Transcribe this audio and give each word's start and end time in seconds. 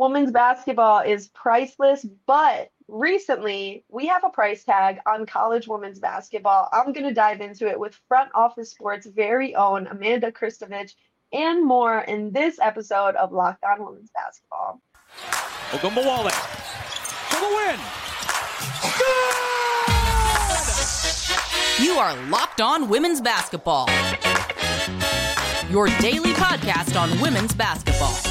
women's 0.00 0.32
basketball 0.32 1.00
is 1.00 1.28
priceless, 1.28 2.06
but 2.26 2.70
recently 2.88 3.84
we 3.90 4.06
have 4.06 4.24
a 4.24 4.30
price 4.30 4.64
tag 4.64 4.98
on 5.06 5.26
college 5.26 5.68
women's 5.68 5.98
basketball. 5.98 6.70
I'm 6.72 6.94
going 6.94 7.06
to 7.06 7.12
dive 7.12 7.42
into 7.42 7.68
it 7.68 7.78
with 7.78 8.00
Front 8.08 8.30
Office 8.34 8.70
Sports' 8.70 9.06
very 9.06 9.54
own 9.54 9.86
Amanda 9.86 10.32
Christovich 10.32 10.94
and 11.34 11.64
more 11.64 12.00
in 12.00 12.32
this 12.32 12.58
episode 12.60 13.14
of 13.16 13.30
Locked 13.30 13.62
On 13.62 13.84
Women's 13.84 14.10
Basketball. 14.14 14.80
Ogunbowale 15.70 16.32
for 17.28 17.40
the 17.40 17.50
win. 17.56 17.78
You 21.84 21.98
are 21.98 22.16
Locked 22.30 22.62
On 22.62 22.88
Women's 22.88 23.20
Basketball. 23.20 23.86
Your 25.70 25.88
daily 26.00 26.32
podcast 26.32 26.98
on 26.98 27.20
women's 27.20 27.54
basketball. 27.54 28.29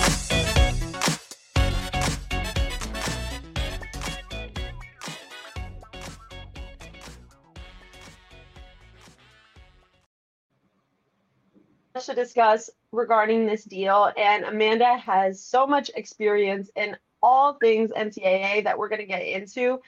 To 12.10 12.16
discuss 12.16 12.70
regarding 12.92 13.46
this 13.46 13.64
deal, 13.64 14.12
and 14.18 14.44
Amanda 14.44 14.98
has 14.98 15.44
so 15.44 15.68
much 15.68 15.92
experience 15.96 16.70
in 16.76 16.98
all 17.22 17.54
things 17.54 17.92
NCAA 17.92 18.64
that 18.64 18.78
we're 18.78 18.90
going 18.90 19.02
to 19.02 19.06
get 19.06 19.22
into. 19.22 19.80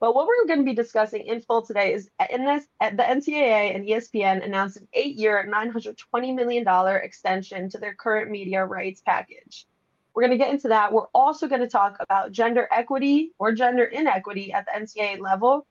But 0.00 0.14
what 0.14 0.26
we're 0.26 0.46
going 0.46 0.60
to 0.60 0.64
be 0.64 0.74
discussing 0.74 1.26
in 1.26 1.40
full 1.40 1.62
today 1.62 1.92
is 1.92 2.08
in 2.30 2.44
this 2.44 2.64
the 2.80 3.02
NCAA 3.02 3.74
and 3.74 3.84
ESPN 3.84 4.44
announced 4.44 4.76
an 4.76 4.88
eight-year, 4.92 5.48
$920 5.52 6.34
million 6.34 6.66
extension 7.02 7.68
to 7.70 7.78
their 7.78 7.94
current 7.94 8.30
media 8.30 8.64
rights 8.64 9.02
package. 9.04 9.66
We're 10.14 10.22
going 10.22 10.38
to 10.38 10.44
get 10.44 10.52
into 10.52 10.68
that. 10.68 10.92
We're 10.92 11.06
also 11.14 11.46
going 11.46 11.60
to 11.60 11.68
talk 11.68 11.96
about 12.00 12.32
gender 12.32 12.68
equity 12.72 13.32
or 13.38 13.52
gender 13.52 13.84
inequity 13.84 14.52
at 14.52 14.66
the 14.66 14.80
NCAA 14.80 15.20
level. 15.20 15.66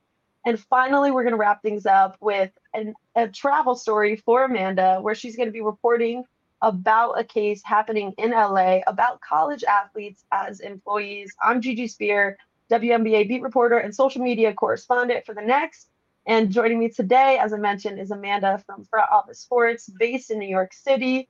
And 0.47 0.57
finally, 0.57 1.11
we're 1.11 1.23
going 1.23 1.33
to 1.33 1.37
wrap 1.37 1.61
things 1.61 1.85
up 1.85 2.15
with 2.21 2.51
an, 2.73 2.93
a 3.17 3.27
travel 3.27 3.75
story 3.75 4.15
for 4.15 4.45
Amanda, 4.45 4.99
where 5.01 5.13
she's 5.13 5.35
going 5.35 5.49
to 5.49 5.51
be 5.51 5.59
reporting 5.59 6.23
about 6.61 7.19
a 7.19 7.25
case 7.25 7.61
happening 7.65 8.13
in 8.17 8.31
LA 8.31 8.79
about 8.87 9.19
college 9.19 9.65
athletes 9.65 10.23
as 10.31 10.61
employees. 10.61 11.35
I'm 11.43 11.59
Gigi 11.59 11.89
Speer, 11.89 12.37
WNBA 12.71 13.27
beat 13.27 13.41
reporter 13.41 13.77
and 13.79 13.93
social 13.93 14.21
media 14.21 14.53
correspondent 14.53 15.25
for 15.25 15.35
the 15.35 15.41
Next. 15.41 15.89
And 16.25 16.49
joining 16.49 16.79
me 16.79 16.87
today, 16.87 17.37
as 17.41 17.51
I 17.51 17.57
mentioned, 17.57 17.99
is 17.99 18.11
Amanda 18.11 18.63
from 18.65 18.85
Front 18.85 19.11
Office 19.11 19.41
Sports, 19.41 19.89
based 19.99 20.31
in 20.31 20.39
New 20.39 20.47
York 20.47 20.71
City. 20.71 21.27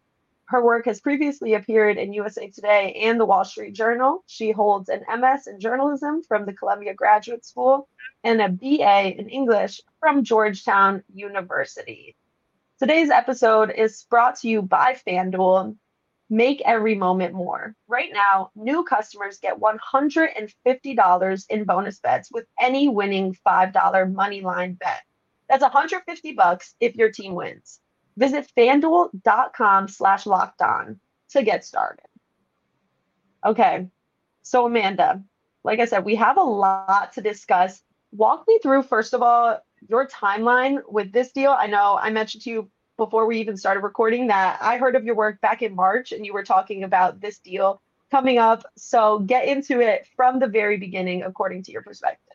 Her 0.48 0.64
work 0.64 0.86
has 0.86 1.02
previously 1.02 1.56
appeared 1.56 1.98
in 1.98 2.14
USA 2.14 2.50
Today 2.50 2.94
and 3.03 3.20
the 3.20 3.26
Wall 3.26 3.44
Street 3.44 3.73
Journal. 3.73 4.23
She 4.28 4.52
holds 4.52 4.88
an 4.88 5.04
MS 5.09 5.48
in 5.48 5.59
journalism 5.59 6.23
from 6.23 6.45
the 6.45 6.54
Columbia 6.54 6.94
Graduate 6.94 7.44
School 7.44 7.89
and 8.23 8.42
a 8.42 8.48
BA 8.48 9.20
in 9.20 9.28
English 9.28 9.81
from 10.00 10.23
Georgetown 10.23 11.04
University. 11.14 12.16
Today's 12.80 13.09
episode 13.09 13.72
is 13.72 14.06
brought 14.09 14.38
to 14.38 14.48
you 14.48 14.62
by 14.62 14.95
FanDuel. 15.06 15.76
Make 16.30 16.61
every 16.61 16.95
moment 16.95 17.34
more. 17.34 17.76
Right 17.89 18.14
now, 18.14 18.52
new 18.56 18.86
customers 18.86 19.39
get 19.39 19.59
$150 19.59 21.45
in 21.50 21.64
bonus 21.66 22.00
bets 22.00 22.30
with 22.32 22.45
any 22.58 22.88
winning 22.88 23.36
$5 23.45 24.14
money 24.14 24.39
line 24.39 24.76
bet. 24.76 25.02
That's 25.50 25.61
150 25.61 26.32
bucks 26.34 26.73
if 26.80 26.95
your 26.95 27.11
team 27.11 27.36
wins. 27.36 27.82
Visit 28.18 28.52
fanduel.com 28.58 29.88
slash 29.88 30.26
locked 30.26 30.62
on 30.62 31.00
to 31.30 31.44
get 31.44 31.64
started. 31.64 32.06
Okay, 33.46 33.88
so 34.42 34.66
Amanda, 34.66 35.23
like 35.64 35.80
I 35.80 35.86
said, 35.86 36.04
we 36.04 36.16
have 36.16 36.38
a 36.38 36.44
lot 36.44 37.14
to 37.14 37.22
discuss. 37.22 37.84
Walk 38.12 38.45
me 38.48 38.60
through, 38.64 38.84
first 38.84 39.14
of 39.14 39.22
all, 39.22 39.60
your 39.88 40.08
timeline 40.08 40.82
with 40.89 41.11
this 41.11 41.32
deal. 41.32 41.56
I 41.58 41.67
know 41.67 42.00
I 42.02 42.10
mentioned 42.10 42.44
to 42.44 42.50
you 42.50 42.72
before 42.98 43.27
we 43.27 43.39
even 43.39 43.56
started 43.56 43.82
recording 43.82 44.27
that 44.27 44.58
I 44.61 44.77
heard 44.77 44.95
of 44.95 45.06
your 45.06 45.16
work 45.16 45.39
back 45.39 45.61
in 45.61 45.76
March 45.76 46.11
and 46.11 46.26
you 46.26 46.33
were 46.33 46.44
talking 46.44 46.83
about 46.83 47.22
this 47.22 47.38
deal 47.38 47.82
coming 48.10 48.39
up. 48.39 48.66
So 48.76 49.20
get 49.20 49.48
into 49.48 49.82
it 49.82 50.08
from 50.16 50.39
the 50.39 50.48
very 50.48 50.77
beginning, 50.77 51.22
according 51.23 51.64
to 51.64 51.72
your 51.72 51.83
perspective. 51.83 52.27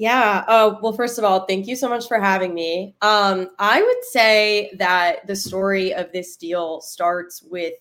Yeah. 0.00 0.44
Uh, 0.48 0.78
well, 0.80 0.94
first 0.94 1.18
of 1.18 1.24
all, 1.24 1.44
thank 1.44 1.66
you 1.66 1.76
so 1.76 1.86
much 1.86 2.08
for 2.08 2.18
having 2.18 2.54
me. 2.54 2.94
Um, 3.02 3.50
I 3.58 3.82
would 3.82 4.04
say 4.04 4.70
that 4.78 5.26
the 5.26 5.36
story 5.36 5.92
of 5.92 6.10
this 6.10 6.36
deal 6.36 6.80
starts 6.80 7.42
with, 7.42 7.74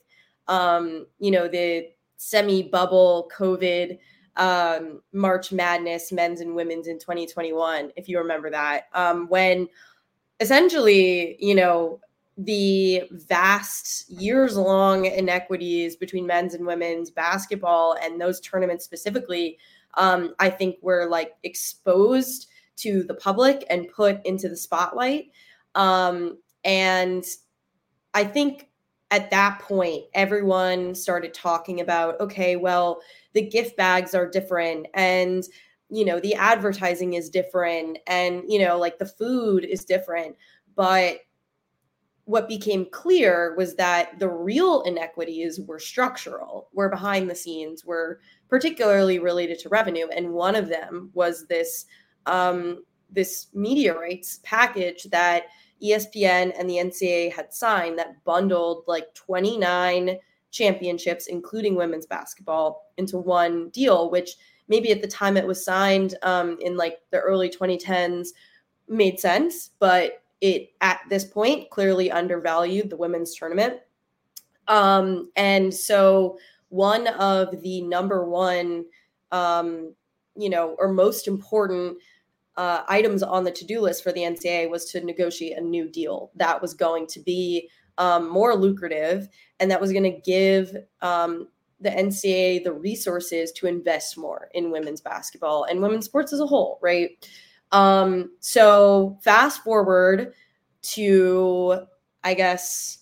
um, 0.50 1.06
you 1.20 1.32
know, 1.32 1.48
the 1.48 1.88
semi 2.18 2.62
bubble 2.62 3.32
COVID 3.34 4.00
um, 4.36 5.02
March 5.14 5.54
Madness 5.54 6.12
men's 6.12 6.42
and 6.42 6.56
women's 6.56 6.88
in 6.88 7.00
2021, 7.00 7.94
if 7.96 8.10
you 8.10 8.18
remember 8.18 8.50
that, 8.52 8.88
um, 8.94 9.30
when 9.30 9.70
essentially, 10.42 11.38
you 11.40 11.56
know, 11.56 12.02
the 12.38 13.04
vast 13.12 14.10
years 14.10 14.58
long 14.58 15.06
inequities 15.06 15.96
between 15.96 16.28
men's 16.28 16.54
and 16.54 16.66
women's 16.68 17.12
basketball 17.12 17.96
and 18.04 18.20
those 18.20 18.42
tournaments 18.42 18.84
specifically, 18.84 19.58
um, 19.96 20.36
I 20.40 20.50
think 20.50 20.78
were 20.82 21.08
like 21.08 21.34
exposed 21.44 22.48
to 22.78 23.04
the 23.04 23.14
public 23.16 23.66
and 23.70 23.90
put 23.90 24.26
into 24.26 24.48
the 24.50 24.58
spotlight. 24.58 25.32
Um, 25.76 26.38
and 26.64 27.26
I 28.14 28.24
think 28.24 28.70
at 29.12 29.32
that 29.32 29.60
point, 29.60 30.06
everyone 30.14 30.96
started 30.96 31.34
talking 31.34 31.82
about 31.82 32.20
okay, 32.22 32.56
well, 32.56 33.02
the 33.34 33.42
gift 33.42 33.78
bags 33.78 34.14
are 34.16 34.30
different 34.30 34.88
and 34.94 35.44
you 35.90 36.06
know 36.06 36.20
the 36.20 36.36
advertising 36.36 37.14
is 37.14 37.30
different 37.30 37.98
and 38.08 38.44
you 38.48 38.60
know 38.60 38.78
like 38.78 38.98
the 39.00 39.06
food 39.06 39.66
is 39.66 39.86
different 39.86 40.36
but 40.76 41.20
what 42.26 42.48
became 42.48 42.86
clear 42.92 43.56
was 43.56 43.76
that 43.76 44.20
the 44.20 44.30
real 44.30 44.84
inequities 44.84 45.60
were 45.62 45.80
structural 45.80 46.70
were 46.74 46.90
behind 46.90 47.30
the 47.30 47.36
scenes 47.36 47.84
were 47.84 48.20
particularly 48.50 49.20
related 49.20 49.60
to 49.60 49.70
revenue 49.70 50.08
and 50.08 50.30
one 50.30 50.56
of 50.56 50.68
them 50.68 51.10
was 51.14 51.46
this 51.48 51.86
um, 52.26 52.84
this 53.12 53.48
media 53.54 53.98
rights 53.98 54.40
package 54.44 55.04
that 55.06 55.44
espn 55.82 56.52
and 56.60 56.70
the 56.70 56.76
ncaa 56.76 57.32
had 57.32 57.54
signed 57.54 57.98
that 57.98 58.22
bundled 58.26 58.84
like 58.88 59.14
29 59.16 60.18
championships 60.52 61.28
including 61.28 61.76
women's 61.76 62.06
basketball 62.06 62.92
into 62.98 63.18
one 63.18 63.70
deal 63.70 64.10
which 64.10 64.36
maybe 64.70 64.92
at 64.92 65.02
the 65.02 65.08
time 65.08 65.36
it 65.36 65.46
was 65.46 65.66
signed 65.66 66.16
um, 66.22 66.58
in 66.62 66.78
like 66.78 67.00
the 67.12 67.20
early 67.20 67.50
2010s 67.50 68.30
made 68.90 69.20
sense, 69.20 69.72
but 69.80 70.24
it 70.42 70.72
at 70.82 71.02
this 71.10 71.26
point 71.26 71.70
clearly 71.70 72.12
undervalued 72.12 72.90
the 72.90 72.96
women's 72.96 73.36
tournament. 73.36 73.80
Um, 74.68 75.32
and 75.36 75.74
so 75.74 76.38
one 76.70 77.08
of 77.08 77.62
the 77.62 77.82
number 77.82 78.28
one, 78.28 78.86
um, 79.32 79.94
you 80.36 80.50
know, 80.50 80.76
or 80.80 80.92
most 80.92 81.28
important 81.28 81.98
uh, 82.58 82.84
items 82.88 83.24
on 83.24 83.44
the 83.44 83.52
to-do 83.52 83.80
list 83.80 84.04
for 84.04 84.12
the 84.12 84.22
NCAA 84.22 84.70
was 84.70 84.86
to 84.92 85.04
negotiate 85.04 85.58
a 85.58 85.62
new 85.62 85.90
deal 85.90 86.32
that 86.36 86.62
was 86.62 86.74
going 86.74 87.08
to 87.08 87.20
be 87.20 87.70
um, 87.98 88.30
more 88.30 88.56
lucrative 88.56 89.30
and 89.60 89.70
that 89.70 89.82
was 89.82 89.92
going 89.92 90.04
to 90.04 90.22
give 90.22 90.76
um, 91.02 91.48
the 91.82 91.90
NCAA 91.90 92.64
the 92.64 92.74
resources 92.74 93.52
to 93.54 93.68
invest 93.68 94.18
more 94.18 94.50
in 94.54 94.72
women's 94.72 95.02
basketball 95.02 95.66
and 95.66 95.82
women's 95.82 96.06
sports 96.06 96.34
as 96.34 96.40
a 96.40 96.46
whole, 96.46 96.80
right? 96.82 97.10
Um, 97.72 98.32
so 98.40 99.18
fast 99.22 99.64
forward 99.64 100.34
to, 100.82 101.82
I 102.24 102.34
guess, 102.34 102.99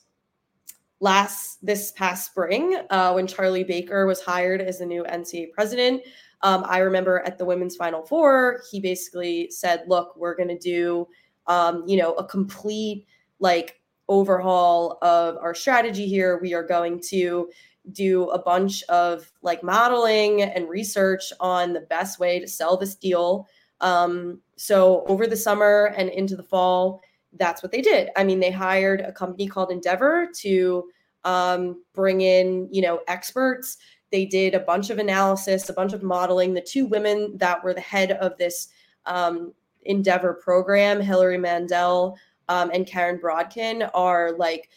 last 0.99 1.63
this 1.65 1.91
past 1.91 2.25
spring 2.25 2.79
uh, 2.89 3.11
when 3.13 3.27
Charlie 3.27 3.63
Baker 3.63 4.05
was 4.05 4.21
hired 4.21 4.61
as 4.61 4.79
the 4.79 4.85
new 4.85 5.03
NCAA 5.03 5.51
president. 5.51 6.01
Um, 6.41 6.65
I 6.67 6.79
remember 6.79 7.21
at 7.25 7.37
the 7.37 7.45
women's 7.45 7.75
Final 7.75 8.03
Four, 8.03 8.61
he 8.71 8.79
basically 8.79 9.49
said, 9.51 9.83
"Look, 9.87 10.15
we're 10.15 10.35
going 10.35 10.49
to 10.49 10.57
do, 10.57 11.07
um, 11.47 11.83
you 11.87 11.97
know, 11.97 12.13
a 12.13 12.25
complete 12.25 13.07
like 13.39 13.79
overhaul 14.09 14.97
of 15.01 15.37
our 15.37 15.53
strategy 15.53 16.07
here. 16.07 16.39
We 16.41 16.53
are 16.53 16.63
going 16.63 17.01
to 17.09 17.49
do 17.91 18.29
a 18.29 18.39
bunch 18.39 18.83
of 18.83 19.31
like 19.41 19.63
modeling 19.63 20.41
and 20.41 20.67
research 20.69 21.31
on 21.39 21.73
the 21.73 21.81
best 21.81 22.19
way 22.19 22.39
to 22.39 22.47
sell 22.47 22.77
this 22.77 22.95
deal. 22.95 23.47
Um, 23.79 24.41
so 24.55 25.03
over 25.07 25.27
the 25.27 25.37
summer 25.37 25.93
and 25.97 26.09
into 26.09 26.35
the 26.35 26.43
fall, 26.43 27.01
that's 27.37 27.63
what 27.63 27.71
they 27.71 27.81
did. 27.81 28.09
I 28.15 28.23
mean, 28.23 28.39
they 28.39 28.51
hired 28.51 29.01
a 29.01 29.11
company 29.11 29.47
called 29.47 29.71
Endeavor 29.71 30.27
to 30.39 30.89
um, 31.23 31.83
bring 31.93 32.21
in, 32.21 32.69
you 32.71 32.81
know, 32.81 33.01
experts. 33.07 33.77
They 34.11 34.25
did 34.25 34.55
a 34.55 34.59
bunch 34.59 34.89
of 34.89 34.99
analysis, 34.99 35.69
a 35.69 35.73
bunch 35.73 35.93
of 35.93 36.03
modeling. 36.03 36.53
The 36.53 36.61
two 36.61 36.85
women 36.85 37.37
that 37.37 37.63
were 37.63 37.73
the 37.73 37.81
head 37.81 38.11
of 38.11 38.37
this 38.37 38.69
um, 39.05 39.53
Endeavor 39.83 40.33
program, 40.33 41.01
Hillary 41.01 41.37
Mandel 41.37 42.17
um, 42.49 42.71
and 42.73 42.87
Karen 42.87 43.19
Brodkin, 43.19 43.89
are 43.93 44.33
like 44.37 44.69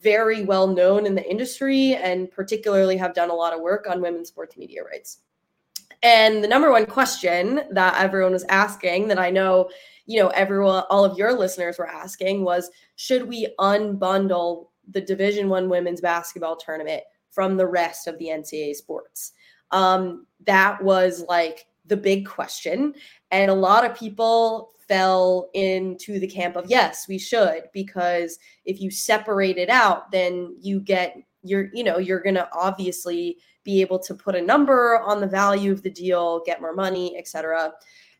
very 0.00 0.44
well 0.44 0.66
known 0.66 1.06
in 1.06 1.14
the 1.14 1.28
industry 1.28 1.94
and 1.96 2.30
particularly 2.30 2.96
have 2.96 3.14
done 3.14 3.30
a 3.30 3.34
lot 3.34 3.52
of 3.52 3.60
work 3.60 3.86
on 3.88 4.00
women's 4.00 4.28
sports 4.28 4.56
media 4.56 4.82
rights. 4.82 5.18
And 6.02 6.42
the 6.42 6.48
number 6.48 6.70
one 6.70 6.86
question 6.86 7.62
that 7.70 8.02
everyone 8.02 8.32
was 8.32 8.44
asking 8.44 9.08
that 9.08 9.18
I 9.18 9.30
know, 9.30 9.70
you 10.06 10.20
know, 10.20 10.28
everyone, 10.28 10.84
all 10.90 11.04
of 11.04 11.16
your 11.16 11.32
listeners 11.32 11.78
were 11.78 11.88
asking 11.88 12.44
was 12.44 12.70
should 12.96 13.28
we 13.28 13.48
unbundle 13.58 14.68
the 14.90 15.00
Division 15.00 15.48
One 15.48 15.68
women's 15.68 16.00
basketball 16.00 16.56
tournament 16.56 17.02
from 17.30 17.56
the 17.56 17.66
rest 17.66 18.06
of 18.06 18.18
the 18.18 18.26
NCAA 18.26 18.74
sports? 18.74 19.32
Um, 19.70 20.26
that 20.44 20.82
was 20.82 21.24
like 21.28 21.66
the 21.86 21.96
big 21.96 22.26
question. 22.26 22.94
And 23.30 23.50
a 23.50 23.54
lot 23.54 23.84
of 23.84 23.96
people 23.96 24.70
fell 24.88 25.48
into 25.54 26.18
the 26.18 26.26
camp 26.26 26.56
of 26.56 26.68
yes, 26.68 27.06
we 27.08 27.18
should, 27.18 27.64
because 27.72 28.38
if 28.64 28.80
you 28.80 28.90
separate 28.90 29.56
it 29.56 29.70
out, 29.70 30.10
then 30.10 30.56
you 30.60 30.80
get 30.80 31.16
you're, 31.44 31.70
you 31.72 31.82
know, 31.82 31.98
you're 31.98 32.20
gonna 32.20 32.48
obviously 32.52 33.38
be 33.64 33.80
able 33.80 33.98
to 33.98 34.14
put 34.14 34.34
a 34.34 34.42
number 34.42 35.00
on 35.00 35.20
the 35.20 35.26
value 35.26 35.72
of 35.72 35.82
the 35.82 35.90
deal, 35.90 36.42
get 36.44 36.60
more 36.60 36.74
money, 36.74 37.16
etc. 37.16 37.72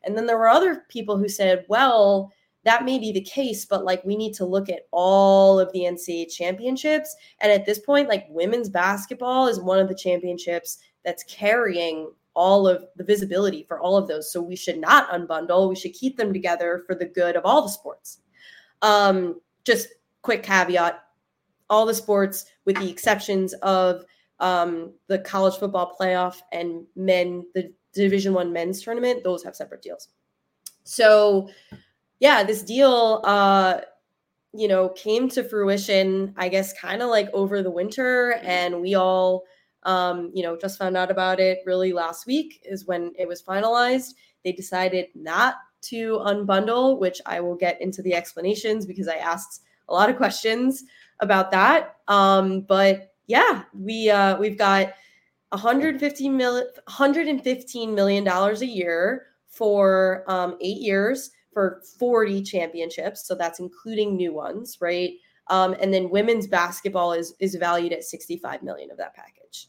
And 0.04 0.16
then 0.16 0.26
there 0.26 0.38
were 0.38 0.48
other 0.48 0.84
people 0.88 1.16
who 1.16 1.28
said, 1.28 1.64
well, 1.68 2.32
that 2.64 2.84
may 2.84 2.98
be 2.98 3.12
the 3.12 3.22
case, 3.22 3.64
but 3.64 3.84
like 3.84 4.04
we 4.04 4.16
need 4.16 4.34
to 4.34 4.44
look 4.44 4.68
at 4.68 4.86
all 4.92 5.58
of 5.58 5.72
the 5.72 5.80
NCAA 5.80 6.32
championships. 6.32 7.14
And 7.40 7.50
at 7.50 7.66
this 7.66 7.80
point, 7.80 8.08
like 8.08 8.26
women's 8.28 8.68
basketball 8.68 9.48
is 9.48 9.60
one 9.60 9.78
of 9.78 9.88
the 9.88 9.94
championships 9.94 10.78
that's 11.04 11.24
carrying 11.24 12.12
all 12.34 12.68
of 12.68 12.84
the 12.96 13.04
visibility 13.04 13.64
for 13.64 13.80
all 13.80 13.96
of 13.96 14.08
those. 14.08 14.32
So 14.32 14.40
we 14.40 14.56
should 14.56 14.78
not 14.78 15.10
unbundle. 15.10 15.68
We 15.68 15.76
should 15.76 15.92
keep 15.92 16.16
them 16.16 16.32
together 16.32 16.84
for 16.86 16.94
the 16.94 17.04
good 17.04 17.36
of 17.36 17.44
all 17.44 17.62
the 17.62 17.68
sports. 17.68 18.20
Um, 18.80 19.40
just 19.64 19.88
quick 20.22 20.42
caveat 20.42 21.02
all 21.68 21.86
the 21.86 21.94
sports, 21.94 22.46
with 22.64 22.76
the 22.76 22.90
exceptions 22.90 23.54
of 23.54 24.04
um, 24.40 24.92
the 25.06 25.18
college 25.20 25.56
football 25.56 25.96
playoff 25.98 26.42
and 26.52 26.84
men, 26.96 27.46
the 27.54 27.72
Division 27.92 28.34
One 28.34 28.52
men's 28.52 28.82
tournament, 28.82 29.24
those 29.24 29.42
have 29.44 29.56
separate 29.56 29.82
deals. 29.82 30.08
So, 30.84 31.48
yeah, 32.20 32.42
this 32.42 32.62
deal, 32.62 33.20
uh, 33.24 33.80
you 34.52 34.68
know, 34.68 34.90
came 34.90 35.28
to 35.30 35.44
fruition, 35.44 36.34
I 36.36 36.48
guess, 36.48 36.72
kind 36.72 37.02
of 37.02 37.08
like 37.08 37.28
over 37.32 37.62
the 37.62 37.70
winter, 37.70 38.40
and 38.42 38.80
we 38.80 38.94
all 38.94 39.44
um, 39.84 40.30
you 40.34 40.42
know, 40.42 40.56
just 40.56 40.78
found 40.78 40.96
out 40.96 41.10
about 41.10 41.40
it 41.40 41.58
really 41.66 41.92
last 41.92 42.26
week 42.26 42.62
is 42.64 42.86
when 42.86 43.12
it 43.18 43.26
was 43.26 43.42
finalized. 43.42 44.14
They 44.44 44.52
decided 44.52 45.08
not 45.14 45.56
to 45.82 46.18
unbundle, 46.24 46.98
which 46.98 47.20
I 47.26 47.40
will 47.40 47.56
get 47.56 47.80
into 47.80 48.02
the 48.02 48.14
explanations 48.14 48.86
because 48.86 49.08
I 49.08 49.16
asked 49.16 49.62
a 49.88 49.92
lot 49.92 50.08
of 50.08 50.16
questions 50.16 50.84
about 51.20 51.50
that. 51.50 51.96
Um, 52.08 52.60
but 52.62 53.14
yeah, 53.26 53.64
we 53.74 54.10
uh, 54.10 54.38
we've 54.38 54.58
got 54.58 54.94
115 55.52 56.36
million 56.36 56.66
115 56.86 57.94
million 57.94 58.24
dollars 58.24 58.62
a 58.62 58.66
year 58.66 59.26
for 59.48 60.24
um, 60.26 60.56
eight 60.60 60.78
years 60.78 61.30
for 61.52 61.82
40 61.98 62.42
championships. 62.42 63.26
So 63.26 63.34
that's 63.34 63.60
including 63.60 64.16
new 64.16 64.32
ones, 64.32 64.78
right? 64.80 65.12
Um, 65.48 65.76
and 65.80 65.92
then 65.92 66.08
women's 66.08 66.46
basketball 66.46 67.12
is 67.12 67.34
is 67.38 67.54
valued 67.56 67.92
at 67.92 68.04
65 68.04 68.62
million 68.62 68.90
of 68.90 68.96
that 68.96 69.14
package. 69.14 69.68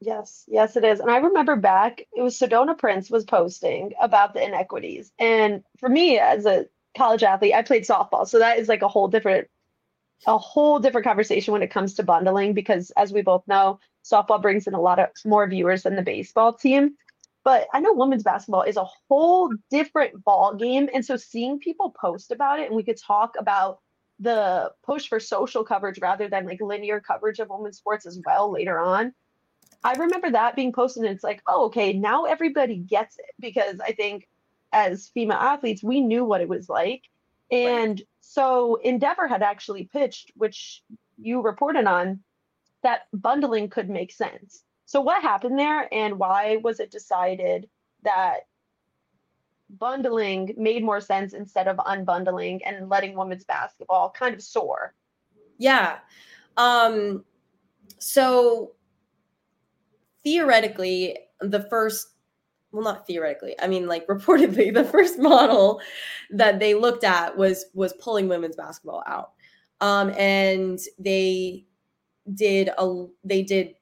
Yes, 0.00 0.44
yes, 0.46 0.76
it 0.76 0.84
is. 0.84 1.00
And 1.00 1.10
I 1.10 1.18
remember 1.18 1.56
back, 1.56 2.02
it 2.14 2.22
was 2.22 2.38
Sedona 2.38 2.76
Prince 2.76 3.10
was 3.10 3.24
posting 3.24 3.92
about 4.00 4.34
the 4.34 4.44
inequities. 4.44 5.12
And 5.18 5.62
for 5.78 5.88
me, 5.88 6.18
as 6.18 6.46
a 6.46 6.66
college 6.96 7.22
athlete, 7.22 7.54
I 7.54 7.62
played 7.62 7.84
softball. 7.84 8.26
So 8.26 8.38
that 8.38 8.58
is 8.58 8.68
like 8.68 8.82
a 8.82 8.88
whole 8.88 9.08
different, 9.08 9.48
a 10.26 10.38
whole 10.38 10.78
different 10.78 11.06
conversation 11.06 11.52
when 11.52 11.62
it 11.62 11.70
comes 11.70 11.94
to 11.94 12.02
bundling, 12.02 12.54
because 12.54 12.90
as 12.96 13.12
we 13.12 13.22
both 13.22 13.46
know, 13.46 13.80
softball 14.04 14.40
brings 14.40 14.66
in 14.66 14.74
a 14.74 14.80
lot 14.80 14.98
of 14.98 15.08
more 15.24 15.46
viewers 15.46 15.82
than 15.82 15.96
the 15.96 16.02
baseball 16.02 16.52
team. 16.52 16.94
But 17.44 17.68
I 17.72 17.80
know 17.80 17.94
women's 17.94 18.24
basketball 18.24 18.62
is 18.62 18.76
a 18.76 18.88
whole 19.08 19.52
different 19.70 20.24
ball 20.24 20.54
game. 20.54 20.88
And 20.92 21.04
so 21.04 21.16
seeing 21.16 21.58
people 21.58 21.94
post 22.00 22.30
about 22.32 22.60
it, 22.60 22.66
and 22.66 22.76
we 22.76 22.82
could 22.82 23.00
talk 23.00 23.34
about 23.38 23.80
the 24.18 24.72
push 24.84 25.08
for 25.08 25.20
social 25.20 25.62
coverage 25.62 25.98
rather 26.00 26.28
than 26.28 26.46
like 26.46 26.60
linear 26.60 27.00
coverage 27.00 27.38
of 27.38 27.50
women's 27.50 27.76
sports 27.76 28.06
as 28.06 28.18
well 28.24 28.50
later 28.50 28.80
on 28.80 29.12
I 29.86 29.94
remember 29.94 30.32
that 30.32 30.56
being 30.56 30.72
posted, 30.72 31.04
and 31.04 31.14
it's 31.14 31.22
like, 31.22 31.42
oh, 31.46 31.66
okay, 31.66 31.92
now 31.92 32.24
everybody 32.24 32.76
gets 32.76 33.18
it 33.18 33.34
because 33.38 33.78
I 33.80 33.92
think 33.92 34.28
as 34.72 35.08
female 35.14 35.38
athletes, 35.38 35.82
we 35.82 36.00
knew 36.00 36.24
what 36.24 36.40
it 36.40 36.48
was 36.48 36.68
like. 36.68 37.02
And 37.50 37.98
right. 37.98 38.06
so 38.20 38.76
Endeavor 38.76 39.28
had 39.28 39.42
actually 39.42 39.84
pitched, 39.84 40.32
which 40.34 40.82
you 41.16 41.40
reported 41.40 41.86
on, 41.86 42.20
that 42.82 43.02
bundling 43.12 43.68
could 43.68 43.88
make 43.88 44.12
sense. 44.12 44.62
So, 44.84 45.00
what 45.00 45.22
happened 45.22 45.58
there, 45.58 45.92
and 45.92 46.18
why 46.18 46.58
was 46.62 46.78
it 46.78 46.90
decided 46.90 47.68
that 48.02 48.46
bundling 49.68 50.54
made 50.56 50.84
more 50.84 51.00
sense 51.00 51.32
instead 51.32 51.66
of 51.66 51.76
unbundling 51.78 52.60
and 52.64 52.88
letting 52.88 53.16
women's 53.16 53.44
basketball 53.44 54.10
kind 54.10 54.34
of 54.34 54.42
soar? 54.42 54.94
Yeah. 55.58 55.98
Um, 56.56 57.24
so 57.98 58.72
theoretically, 60.22 61.18
the 61.40 61.62
first 61.68 62.15
well 62.76 62.84
not 62.84 63.06
theoretically. 63.06 63.54
I 63.60 63.66
mean 63.66 63.86
like 63.88 64.06
reportedly 64.08 64.72
the 64.72 64.84
first 64.84 65.18
model 65.18 65.80
that 66.30 66.60
they 66.60 66.74
looked 66.74 67.04
at 67.04 67.36
was 67.36 67.66
was 67.74 67.92
pulling 67.94 68.28
women's 68.28 68.56
basketball 68.56 69.02
out. 69.06 69.32
Um 69.80 70.10
and 70.16 70.78
they 70.98 71.64
did 72.34 72.70
a 72.78 73.06
they 73.24 73.42
did 73.42 73.74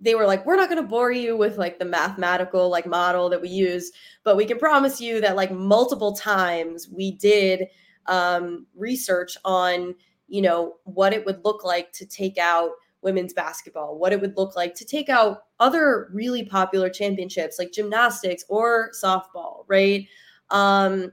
they 0.00 0.14
were 0.14 0.26
like 0.26 0.44
we're 0.46 0.56
not 0.56 0.70
going 0.70 0.82
to 0.82 0.88
bore 0.88 1.12
you 1.12 1.36
with 1.36 1.58
like 1.58 1.78
the 1.78 1.84
mathematical 1.84 2.70
like 2.70 2.86
model 2.86 3.28
that 3.28 3.40
we 3.40 3.48
use 3.48 3.92
but 4.24 4.36
we 4.36 4.46
can 4.46 4.58
promise 4.58 5.00
you 5.00 5.20
that 5.20 5.36
like 5.36 5.52
multiple 5.52 6.14
times 6.14 6.88
we 6.88 7.12
did 7.12 7.66
um 8.06 8.66
research 8.74 9.36
on 9.44 9.94
you 10.28 10.40
know 10.40 10.76
what 10.84 11.12
it 11.12 11.26
would 11.26 11.44
look 11.44 11.64
like 11.64 11.92
to 11.92 12.06
take 12.06 12.38
out 12.38 12.70
women's 13.02 13.32
basketball, 13.32 13.98
what 13.98 14.12
it 14.12 14.20
would 14.20 14.36
look 14.36 14.56
like 14.56 14.74
to 14.74 14.84
take 14.84 15.08
out 15.08 15.44
other 15.58 16.10
really 16.12 16.44
popular 16.44 16.90
championships 16.90 17.58
like 17.58 17.72
gymnastics 17.72 18.44
or 18.48 18.90
softball, 19.02 19.64
right? 19.68 20.06
Um, 20.50 21.12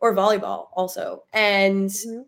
or 0.00 0.14
volleyball 0.14 0.68
also. 0.72 1.24
And 1.32 1.90
mm-hmm. 1.90 2.22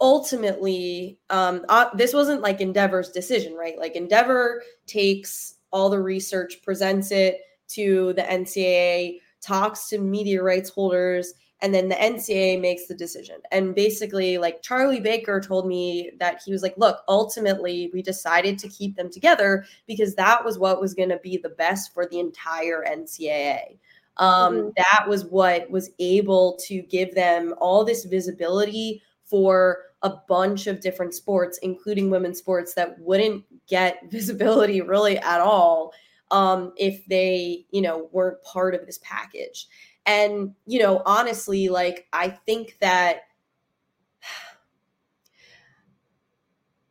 ultimately, 0.00 1.18
um, 1.30 1.64
uh, 1.68 1.86
this 1.94 2.14
wasn't 2.14 2.40
like 2.40 2.60
Endeavor's 2.60 3.10
decision, 3.10 3.54
right? 3.54 3.78
Like 3.78 3.96
Endeavor 3.96 4.62
takes 4.86 5.56
all 5.70 5.90
the 5.90 6.00
research, 6.00 6.62
presents 6.62 7.10
it 7.10 7.40
to 7.68 8.12
the 8.14 8.22
NCAA, 8.22 9.18
talks 9.40 9.88
to 9.88 9.98
media 9.98 10.42
rights 10.42 10.70
holders, 10.70 11.34
and 11.64 11.74
then 11.74 11.88
the 11.88 11.94
NCAA 11.94 12.60
makes 12.60 12.88
the 12.88 12.94
decision. 12.94 13.36
And 13.50 13.74
basically, 13.74 14.36
like 14.36 14.60
Charlie 14.60 15.00
Baker 15.00 15.40
told 15.40 15.66
me 15.66 16.10
that 16.20 16.42
he 16.44 16.52
was 16.52 16.62
like, 16.62 16.74
look, 16.76 16.98
ultimately, 17.08 17.90
we 17.94 18.02
decided 18.02 18.58
to 18.58 18.68
keep 18.68 18.96
them 18.96 19.10
together 19.10 19.64
because 19.86 20.14
that 20.16 20.44
was 20.44 20.58
what 20.58 20.78
was 20.78 20.92
going 20.92 21.08
to 21.08 21.18
be 21.20 21.38
the 21.38 21.48
best 21.48 21.94
for 21.94 22.04
the 22.04 22.20
entire 22.20 22.84
NCAA. 22.86 23.78
Um, 24.18 24.54
mm-hmm. 24.54 24.68
That 24.76 25.08
was 25.08 25.24
what 25.24 25.70
was 25.70 25.88
able 25.98 26.58
to 26.66 26.82
give 26.82 27.14
them 27.14 27.54
all 27.58 27.82
this 27.82 28.04
visibility 28.04 29.02
for 29.24 29.84
a 30.02 30.12
bunch 30.28 30.66
of 30.66 30.82
different 30.82 31.14
sports, 31.14 31.58
including 31.62 32.10
women's 32.10 32.40
sports 32.40 32.74
that 32.74 32.98
wouldn't 32.98 33.42
get 33.68 34.00
visibility 34.10 34.82
really 34.82 35.16
at 35.16 35.40
all 35.40 35.94
um, 36.30 36.74
if 36.76 37.06
they, 37.06 37.64
you 37.70 37.80
know, 37.80 38.10
weren't 38.12 38.42
part 38.42 38.74
of 38.74 38.84
this 38.84 38.98
package. 39.02 39.66
And, 40.06 40.54
you 40.66 40.80
know, 40.80 41.02
honestly, 41.06 41.68
like, 41.68 42.06
I 42.12 42.28
think 42.28 42.76
that 42.80 43.22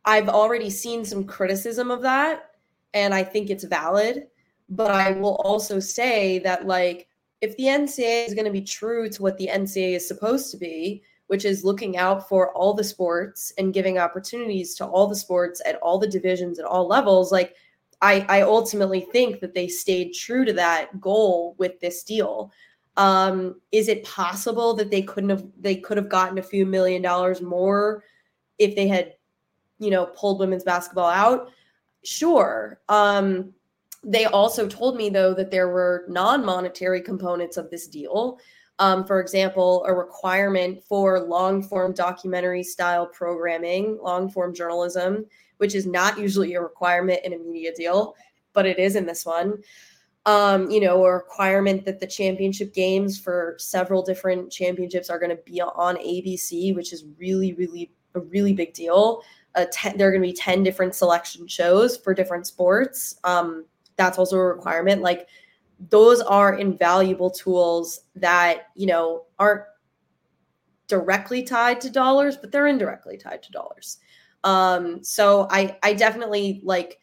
I've 0.04 0.28
already 0.28 0.68
seen 0.70 1.04
some 1.04 1.24
criticism 1.24 1.90
of 1.90 2.02
that, 2.02 2.50
and 2.92 3.14
I 3.14 3.22
think 3.22 3.50
it's 3.50 3.64
valid. 3.64 4.26
But 4.68 4.90
I 4.90 5.12
will 5.12 5.36
also 5.36 5.78
say 5.78 6.38
that, 6.40 6.66
like, 6.66 7.08
if 7.40 7.56
the 7.56 7.64
NCAA 7.64 8.26
is 8.26 8.34
going 8.34 8.46
to 8.46 8.50
be 8.50 8.62
true 8.62 9.08
to 9.10 9.22
what 9.22 9.36
the 9.36 9.48
NCAA 9.48 9.96
is 9.96 10.08
supposed 10.08 10.50
to 10.50 10.56
be, 10.56 11.02
which 11.26 11.44
is 11.44 11.64
looking 11.64 11.96
out 11.96 12.28
for 12.28 12.52
all 12.52 12.74
the 12.74 12.84
sports 12.84 13.52
and 13.58 13.74
giving 13.74 13.98
opportunities 13.98 14.74
to 14.74 14.86
all 14.86 15.06
the 15.06 15.14
sports 15.16 15.60
at 15.66 15.76
all 15.76 15.98
the 15.98 16.08
divisions 16.08 16.58
at 16.58 16.64
all 16.64 16.86
levels, 16.86 17.30
like, 17.30 17.54
I, 18.02 18.26
I 18.28 18.42
ultimately 18.42 19.00
think 19.00 19.40
that 19.40 19.54
they 19.54 19.68
stayed 19.68 20.12
true 20.12 20.44
to 20.44 20.52
that 20.54 21.00
goal 21.00 21.54
with 21.58 21.80
this 21.80 22.02
deal. 22.02 22.52
Um, 22.96 23.60
is 23.72 23.88
it 23.88 24.04
possible 24.04 24.74
that 24.74 24.90
they 24.90 25.02
couldn't 25.02 25.30
have 25.30 25.44
they 25.60 25.76
could 25.76 25.96
have 25.96 26.08
gotten 26.08 26.38
a 26.38 26.42
few 26.42 26.64
million 26.64 27.02
dollars 27.02 27.42
more 27.42 28.04
if 28.58 28.76
they 28.76 28.86
had, 28.86 29.14
you 29.78 29.90
know, 29.90 30.06
pulled 30.06 30.38
women's 30.38 30.64
basketball 30.64 31.10
out? 31.10 31.50
Sure. 32.04 32.80
Um, 32.88 33.52
they 34.04 34.26
also 34.26 34.68
told 34.68 34.96
me 34.96 35.08
though 35.08 35.34
that 35.34 35.50
there 35.50 35.68
were 35.68 36.04
non-monetary 36.08 37.00
components 37.00 37.56
of 37.56 37.70
this 37.70 37.88
deal. 37.88 38.38
Um, 38.78 39.04
for 39.04 39.20
example, 39.20 39.84
a 39.86 39.94
requirement 39.94 40.82
for 40.84 41.20
long 41.20 41.62
form 41.62 41.92
documentary 41.92 42.62
style 42.62 43.06
programming, 43.06 43.98
long 44.02 44.28
form 44.28 44.54
journalism, 44.54 45.26
which 45.58 45.74
is 45.74 45.86
not 45.86 46.18
usually 46.18 46.54
a 46.54 46.60
requirement 46.60 47.20
in 47.24 47.32
a 47.32 47.38
media 47.38 47.72
deal, 47.74 48.14
but 48.52 48.66
it 48.66 48.78
is 48.78 48.96
in 48.96 49.06
this 49.06 49.24
one. 49.24 49.62
Um, 50.26 50.70
you 50.70 50.80
know, 50.80 51.04
a 51.04 51.12
requirement 51.12 51.84
that 51.84 52.00
the 52.00 52.06
championship 52.06 52.72
games 52.72 53.20
for 53.20 53.56
several 53.58 54.02
different 54.02 54.50
championships 54.50 55.10
are 55.10 55.18
going 55.18 55.36
to 55.36 55.42
be 55.44 55.60
on 55.60 55.96
ABC, 55.96 56.74
which 56.74 56.94
is 56.94 57.04
really, 57.18 57.52
really 57.52 57.92
a 58.14 58.20
really 58.20 58.54
big 58.54 58.72
deal. 58.72 59.22
Uh, 59.54 59.66
ten, 59.70 59.98
there 59.98 60.08
are 60.08 60.10
going 60.10 60.22
to 60.22 60.28
be 60.28 60.32
10 60.32 60.62
different 60.62 60.94
selection 60.94 61.46
shows 61.46 61.96
for 61.96 62.14
different 62.14 62.46
sports. 62.46 63.18
Um, 63.24 63.66
that's 63.96 64.18
also 64.18 64.36
a 64.36 64.44
requirement. 64.44 65.02
Like 65.02 65.28
those 65.90 66.20
are 66.22 66.54
invaluable 66.54 67.30
tools 67.30 68.00
that, 68.16 68.68
you 68.74 68.86
know, 68.86 69.24
aren't 69.38 69.64
directly 70.86 71.42
tied 71.42 71.80
to 71.82 71.90
dollars, 71.90 72.36
but 72.36 72.52
they're 72.52 72.66
indirectly 72.66 73.16
tied 73.16 73.42
to 73.42 73.52
dollars. 73.52 73.98
Um, 74.44 75.02
so 75.02 75.48
I, 75.50 75.76
I 75.82 75.94
definitely 75.94 76.60
like 76.62 77.00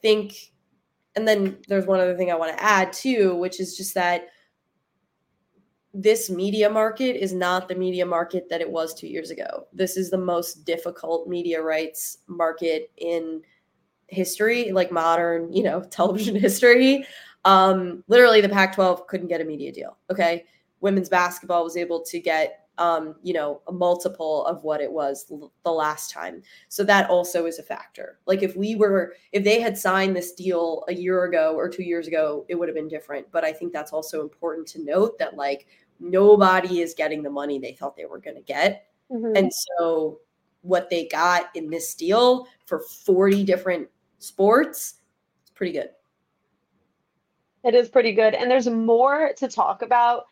think, 0.00 0.52
and 1.18 1.26
then 1.26 1.58
there's 1.66 1.84
one 1.84 1.98
other 1.98 2.16
thing 2.16 2.30
I 2.30 2.36
want 2.36 2.56
to 2.56 2.62
add 2.62 2.92
too, 2.92 3.34
which 3.34 3.58
is 3.58 3.76
just 3.76 3.92
that 3.94 4.28
this 5.92 6.30
media 6.30 6.70
market 6.70 7.20
is 7.20 7.32
not 7.32 7.66
the 7.66 7.74
media 7.74 8.06
market 8.06 8.48
that 8.48 8.60
it 8.60 8.70
was 8.70 8.94
two 8.94 9.08
years 9.08 9.32
ago. 9.32 9.66
This 9.72 9.96
is 9.96 10.10
the 10.10 10.18
most 10.18 10.64
difficult 10.64 11.28
media 11.28 11.60
rights 11.60 12.18
market 12.28 12.92
in 12.98 13.42
history, 14.06 14.70
like 14.70 14.92
modern, 14.92 15.52
you 15.52 15.64
know, 15.64 15.82
television 15.90 16.36
history. 16.36 17.04
Um, 17.44 18.04
literally, 18.06 18.40
the 18.40 18.48
Pac 18.48 18.76
12 18.76 19.08
couldn't 19.08 19.26
get 19.26 19.40
a 19.40 19.44
media 19.44 19.72
deal. 19.72 19.96
Okay. 20.08 20.44
Women's 20.80 21.08
basketball 21.08 21.64
was 21.64 21.76
able 21.76 22.04
to 22.04 22.20
get, 22.20 22.67
um, 22.78 23.16
you 23.22 23.34
know, 23.34 23.60
a 23.66 23.72
multiple 23.72 24.46
of 24.46 24.62
what 24.64 24.80
it 24.80 24.90
was 24.90 25.26
l- 25.30 25.52
the 25.64 25.70
last 25.70 26.10
time. 26.10 26.42
So 26.68 26.84
that 26.84 27.10
also 27.10 27.46
is 27.46 27.58
a 27.58 27.62
factor. 27.62 28.18
Like 28.26 28.42
if 28.42 28.56
we 28.56 28.76
were, 28.76 29.14
if 29.32 29.44
they 29.44 29.60
had 29.60 29.76
signed 29.76 30.16
this 30.16 30.32
deal 30.32 30.84
a 30.88 30.94
year 30.94 31.24
ago 31.24 31.54
or 31.56 31.68
two 31.68 31.82
years 31.82 32.06
ago, 32.06 32.46
it 32.48 32.54
would 32.54 32.68
have 32.68 32.76
been 32.76 32.88
different. 32.88 33.30
But 33.30 33.44
I 33.44 33.52
think 33.52 33.72
that's 33.72 33.92
also 33.92 34.22
important 34.22 34.66
to 34.68 34.84
note 34.84 35.18
that 35.18 35.36
like 35.36 35.66
nobody 36.00 36.80
is 36.80 36.94
getting 36.94 37.22
the 37.22 37.30
money 37.30 37.58
they 37.58 37.72
thought 37.72 37.96
they 37.96 38.06
were 38.06 38.20
going 38.20 38.36
to 38.36 38.42
get. 38.42 38.86
Mm-hmm. 39.10 39.36
And 39.36 39.52
so 39.52 40.20
what 40.62 40.90
they 40.90 41.06
got 41.08 41.46
in 41.54 41.70
this 41.70 41.94
deal 41.94 42.46
for 42.66 42.80
40 42.80 43.44
different 43.44 43.88
sports, 44.18 44.96
it's 45.42 45.50
pretty 45.50 45.72
good. 45.72 45.90
It 47.64 47.74
is 47.74 47.88
pretty 47.88 48.12
good. 48.12 48.34
And 48.34 48.50
there's 48.50 48.68
more 48.68 49.32
to 49.36 49.48
talk 49.48 49.82
about. 49.82 50.26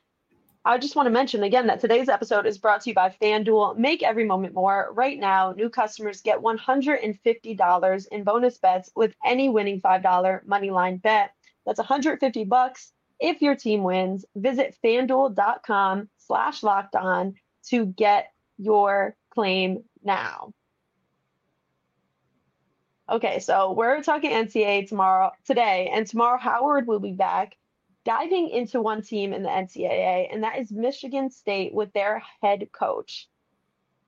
I 0.67 0.79
just 0.79 0.97
want 0.97 1.07
to 1.07 1.13
mention 1.13 1.45
again 1.45 1.69
that 1.69 1.79
today's 1.79 2.09
episode 2.09 2.45
is 2.45 2.59
brought 2.59 2.81
to 2.81 2.91
you 2.91 2.95
by 2.95 3.15
FanDuel. 3.23 3.79
Make 3.79 4.03
every 4.03 4.25
moment 4.25 4.53
more. 4.53 4.89
Right 4.93 5.17
now, 5.17 5.53
new 5.53 5.71
customers 5.71 6.23
get 6.23 6.41
$150 6.41 8.09
in 8.09 8.25
bonus 8.25 8.59
bets 8.59 8.91
with 8.97 9.15
any 9.25 9.49
winning 9.49 9.81
$5 9.81 10.45
money 10.45 10.71
line 10.71 10.97
bet. 10.97 11.31
That's 11.65 11.79
150 11.79 12.45
bucks 12.47 12.93
if 13.21 13.43
your 13.43 13.55
team 13.55 13.85
wins. 13.85 14.25
Visit 14.35 14.77
fanduel.com 14.85 16.09
slash 16.19 16.65
locked 16.65 16.97
on 16.97 17.35
to 17.69 17.87
get 17.87 18.33
your 18.59 19.15
claim 19.31 19.85
now. 20.03 20.53
Okay, 23.09 23.39
so 23.39 23.71
we're 23.71 24.03
talking 24.03 24.33
NCAA 24.33 24.89
tomorrow, 24.89 25.31
today, 25.47 25.93
and 25.95 26.09
tomorrow 26.09 26.39
Howard 26.39 26.89
will 26.89 26.99
be 26.99 27.13
back 27.13 27.57
diving 28.07 28.49
into 28.51 28.81
one 28.81 29.03
team 29.03 29.33
in 29.33 29.43
the 29.43 29.49
NCAA, 29.49 30.33
and 30.33 30.45
that 30.45 30.59
is 30.59 30.71
Michigan 30.71 31.29
State 31.29 31.75
with 31.75 31.93
their 31.93 32.23
head 32.41 32.69
coach. 32.73 33.29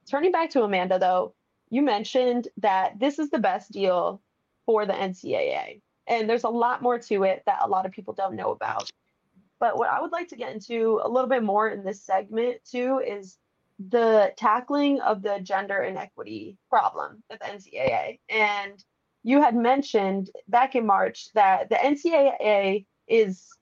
Turning 0.08 0.30
back 0.30 0.50
to 0.50 0.62
Amanda, 0.62 1.00
though, 1.00 1.34
you 1.68 1.82
mentioned 1.82 2.46
that 2.58 2.98
this 3.00 3.18
is 3.18 3.28
the 3.28 3.40
best 3.40 3.72
deal 3.72 4.22
for 4.64 4.86
the 4.86 4.92
NCAA, 4.92 5.80
and 6.06 6.30
there's 6.30 6.44
a 6.44 6.48
lot 6.48 6.80
more 6.80 7.00
to 7.00 7.24
it 7.24 7.42
that 7.46 7.58
a 7.62 7.68
lot 7.68 7.86
of 7.86 7.92
people 7.92 8.14
don't 8.14 8.36
know 8.36 8.52
about. 8.52 8.88
But 9.58 9.76
what 9.76 9.90
I 9.90 10.00
would 10.00 10.12
like 10.12 10.28
to 10.28 10.36
get 10.36 10.52
into 10.52 11.00
a 11.02 11.08
little 11.08 11.28
bit 11.28 11.42
more 11.42 11.68
in 11.68 11.84
this 11.84 12.00
segment, 12.00 12.58
too, 12.64 13.02
is 13.04 13.36
the 13.90 14.32
tackling 14.36 15.00
of 15.00 15.22
the 15.22 15.40
gender 15.40 15.82
inequity 15.82 16.56
problem 16.70 17.24
at 17.30 17.40
the 17.40 17.46
NCAA. 17.46 18.20
And 18.28 18.82
you 19.24 19.42
had 19.42 19.56
mentioned 19.56 20.30
back 20.46 20.76
in 20.76 20.86
March 20.86 21.32
that 21.34 21.68
the 21.68 21.74
NCAA 21.74 22.86
is 23.08 23.57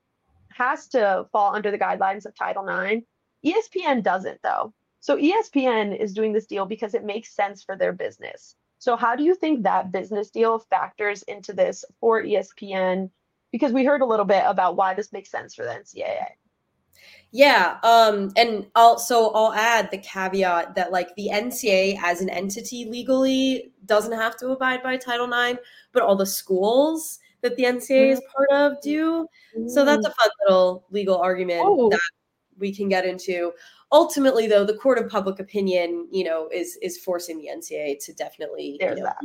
has 0.57 0.89
to 0.89 1.27
fall 1.33 1.55
under 1.55 1.71
the 1.71 1.79
guidelines 1.79 2.27
of 2.27 2.35
Title 2.35 2.69
IX. 2.69 3.03
ESPN 3.45 4.03
doesn't 4.03 4.41
though. 4.43 4.73
So 5.01 5.17
ESPN 5.17 5.99
is 5.99 6.15
doing 6.15 6.33
this 6.33 6.47
deal 6.47 6.67
because 6.67 6.95
it 6.95 7.05
makes 7.05 7.35
sense 7.35 7.63
for 7.63 7.77
their 7.77 7.93
business. 7.93 8.57
So 8.79 8.97
how 8.97 9.17
do 9.17 9.23
you 9.23 9.35
think 9.35 9.63
that 9.63 9.93
business 9.93 10.31
deal 10.31 10.59
factors 10.59 11.23
into 11.25 11.53
this 11.53 11.85
for 12.01 12.23
ESPN? 12.23 13.11
Because 13.53 13.73
we 13.73 13.85
heard 13.85 14.03
a 14.03 14.07
little 14.07 14.25
bit 14.25 14.43
about 14.47 14.77
why 14.77 14.95
this 14.95 15.13
makes 15.13 15.31
sense 15.31 15.55
for 15.55 15.65
the 15.65 15.71
NCAA. 15.71 16.27
Yeah, 17.33 17.79
um, 17.83 18.33
and 18.37 18.67
also 18.75 19.31
I'll 19.31 19.53
add 19.53 19.91
the 19.91 19.99
caveat 19.99 20.75
that 20.75 20.93
like 20.93 21.15
the 21.17 21.29
NCAA 21.33 21.99
as 22.03 22.21
an 22.21 22.31
entity 22.31 22.87
legally 22.87 23.73
doesn't 23.85 24.13
have 24.13 24.37
to 24.39 24.49
abide 24.49 24.83
by 24.83 24.97
Title 24.97 25.31
IX, 25.33 25.59
but 25.93 26.03
all 26.03 26.17
the 26.17 26.27
schools 26.27 27.19
that 27.43 27.57
the 27.57 27.65
NCAA 27.65 28.13
is 28.13 28.23
part 28.35 28.51
of 28.51 28.81
do. 28.81 29.27
So 29.69 29.85
that's 29.85 30.07
a 30.07 30.11
fun 30.11 30.29
little 30.47 30.87
legal 30.91 31.17
argument 31.19 31.63
oh. 31.65 31.91
that 31.91 32.01
we 32.59 32.75
can 32.75 32.89
get 32.89 33.05
into. 33.05 33.53
Ultimately, 33.93 34.47
though, 34.47 34.65
the 34.65 34.77
court 34.77 34.99
of 34.99 35.09
public 35.09 35.39
opinion, 35.39 36.09
you 36.11 36.25
know, 36.25 36.49
is 36.53 36.79
is 36.83 36.99
forcing 36.99 37.39
the 37.39 37.49
NCAA 37.55 38.05
to 38.05 38.13
definitely 38.15 38.77
There's 38.81 38.99
you 38.99 39.05
know, 39.05 39.11
that 39.11 39.19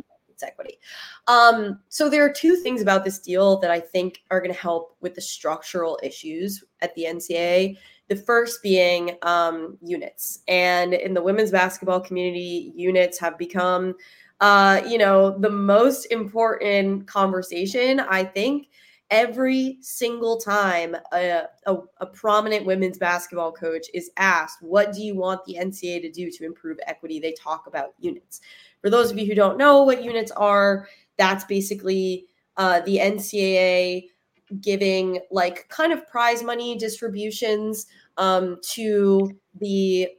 equity. 0.43 0.79
Um, 1.27 1.79
so 1.89 2.09
there 2.09 2.25
are 2.25 2.31
two 2.31 2.55
things 2.55 2.81
about 2.81 3.03
this 3.03 3.19
deal 3.19 3.59
that 3.59 3.71
I 3.71 3.79
think 3.79 4.23
are 4.31 4.39
going 4.39 4.53
to 4.53 4.59
help 4.59 4.95
with 5.01 5.15
the 5.15 5.21
structural 5.21 5.99
issues 6.03 6.63
at 6.81 6.93
the 6.95 7.05
NCAA. 7.05 7.77
The 8.07 8.15
first 8.15 8.61
being 8.61 9.17
um, 9.21 9.77
units, 9.81 10.39
and 10.49 10.93
in 10.93 11.13
the 11.13 11.21
women's 11.21 11.51
basketball 11.51 12.01
community, 12.01 12.73
units 12.75 13.17
have 13.19 13.37
become, 13.37 13.95
uh, 14.41 14.81
you 14.87 14.97
know, 14.97 15.37
the 15.37 15.49
most 15.49 16.05
important 16.05 17.07
conversation. 17.07 17.99
I 17.99 18.23
think 18.23 18.69
every 19.11 19.77
single 19.81 20.39
time 20.39 20.95
a, 21.13 21.43
a, 21.67 21.77
a, 21.97 22.05
prominent 22.07 22.65
women's 22.65 22.97
basketball 22.97 23.51
coach 23.51 23.85
is 23.93 24.09
asked, 24.17 24.63
What 24.63 24.93
do 24.93 25.03
you 25.03 25.15
want 25.15 25.45
the 25.45 25.55
NCAA 25.55 26.01
to 26.01 26.11
do 26.11 26.31
to 26.31 26.45
improve 26.45 26.79
equity? 26.87 27.19
They 27.19 27.33
talk 27.33 27.67
about 27.67 27.93
units. 27.99 28.41
For 28.81 28.89
those 28.89 29.11
of 29.11 29.19
you 29.19 29.27
who 29.27 29.35
don't 29.35 29.59
know 29.59 29.83
what 29.83 30.03
units 30.03 30.31
are, 30.31 30.87
that's 31.17 31.43
basically 31.43 32.25
uh, 32.57 32.79
the 32.81 32.97
NCAA 32.97 34.07
giving 34.59 35.19
like 35.29 35.69
kind 35.69 35.93
of 35.93 36.07
prize 36.07 36.41
money 36.41 36.77
distributions 36.77 37.85
um, 38.17 38.57
to 38.63 39.29
the 39.59 40.09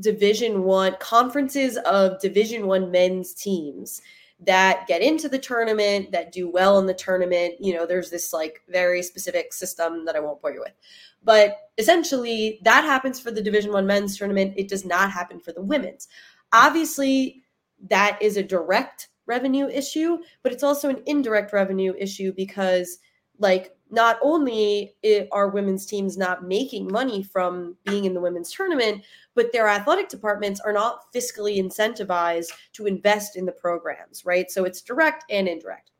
division 0.00 0.64
one 0.64 0.96
conferences 0.98 1.76
of 1.78 2.20
division 2.20 2.66
one 2.66 2.90
men's 2.90 3.32
teams 3.34 4.02
that 4.40 4.86
get 4.88 5.00
into 5.00 5.28
the 5.28 5.38
tournament 5.38 6.10
that 6.10 6.32
do 6.32 6.50
well 6.50 6.78
in 6.78 6.86
the 6.86 6.94
tournament. 6.94 7.54
You 7.60 7.74
know 7.74 7.86
there's 7.86 8.10
this 8.10 8.32
like 8.32 8.62
very 8.68 9.02
specific 9.02 9.52
system 9.52 10.04
that 10.04 10.16
i 10.16 10.20
won't 10.20 10.40
bore 10.42 10.52
you 10.52 10.60
with. 10.60 10.74
But 11.22 11.56
essentially 11.78 12.60
that 12.64 12.84
happens 12.84 13.20
for 13.20 13.30
the 13.30 13.42
division 13.42 13.72
one 13.72 13.86
men's 13.86 14.18
tournament. 14.18 14.54
It 14.56 14.68
does 14.68 14.84
not 14.84 15.10
happen 15.10 15.40
for 15.40 15.52
the 15.52 15.62
women's. 15.62 16.08
Obviously 16.52 17.42
that 17.88 18.20
is 18.20 18.36
a 18.36 18.42
direct 18.42 19.08
revenue 19.26 19.68
issue, 19.68 20.18
but 20.42 20.52
it's 20.52 20.62
also 20.62 20.88
an 20.88 21.02
indirect 21.06 21.52
revenue 21.52 21.94
issue 21.98 22.32
because, 22.32 22.98
like, 23.38 23.76
not 23.94 24.18
only 24.20 24.94
are 25.32 25.48
women's 25.48 25.86
teams 25.86 26.18
not 26.18 26.44
making 26.44 26.90
money 26.90 27.22
from 27.22 27.76
being 27.84 28.04
in 28.04 28.14
the 28.14 28.20
women's 28.20 28.52
tournament, 28.52 29.04
but 29.34 29.52
their 29.52 29.68
athletic 29.68 30.08
departments 30.08 30.60
are 30.60 30.72
not 30.72 31.12
fiscally 31.14 31.58
incentivized 31.58 32.50
to 32.72 32.86
invest 32.86 33.36
in 33.36 33.46
the 33.46 33.52
programs, 33.52 34.24
right? 34.24 34.50
So 34.50 34.64
it's 34.64 34.82
direct 34.82 35.24
and 35.30 35.48
indirect. 35.48 35.90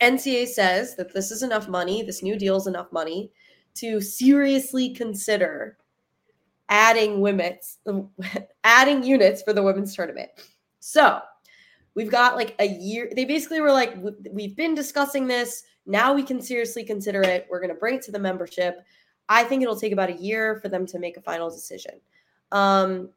NCAA 0.00 0.48
says 0.48 0.96
that 0.96 1.14
this 1.14 1.30
is 1.30 1.42
enough 1.42 1.68
money, 1.68 2.02
this 2.02 2.22
new 2.22 2.36
deal 2.36 2.56
is 2.56 2.66
enough 2.66 2.92
money 2.92 3.30
to 3.74 4.00
seriously 4.00 4.90
consider 4.90 5.78
adding 6.68 7.20
women's 7.20 7.78
adding 8.64 9.02
units 9.02 9.42
for 9.42 9.52
the 9.52 9.62
women's 9.62 9.94
tournament. 9.94 10.30
So 10.80 11.20
we've 11.94 12.10
got 12.10 12.36
like 12.36 12.54
a 12.58 12.66
year. 12.66 13.10
They 13.14 13.24
basically 13.24 13.60
were 13.60 13.72
like, 13.72 13.96
we've 14.30 14.56
been 14.56 14.74
discussing 14.74 15.26
this. 15.26 15.64
Now 15.86 16.14
we 16.14 16.22
can 16.22 16.40
seriously 16.40 16.84
consider 16.84 17.22
it. 17.22 17.46
We're 17.50 17.60
going 17.60 17.72
to 17.72 17.78
bring 17.78 17.96
it 17.96 18.02
to 18.02 18.12
the 18.12 18.18
membership. 18.18 18.84
I 19.28 19.44
think 19.44 19.62
it'll 19.62 19.78
take 19.78 19.92
about 19.92 20.10
a 20.10 20.14
year 20.14 20.56
for 20.60 20.68
them 20.68 20.86
to 20.86 20.98
make 20.98 21.16
a 21.16 21.22
final 21.22 21.50
decision. 21.50 22.00
Um, 22.52 23.10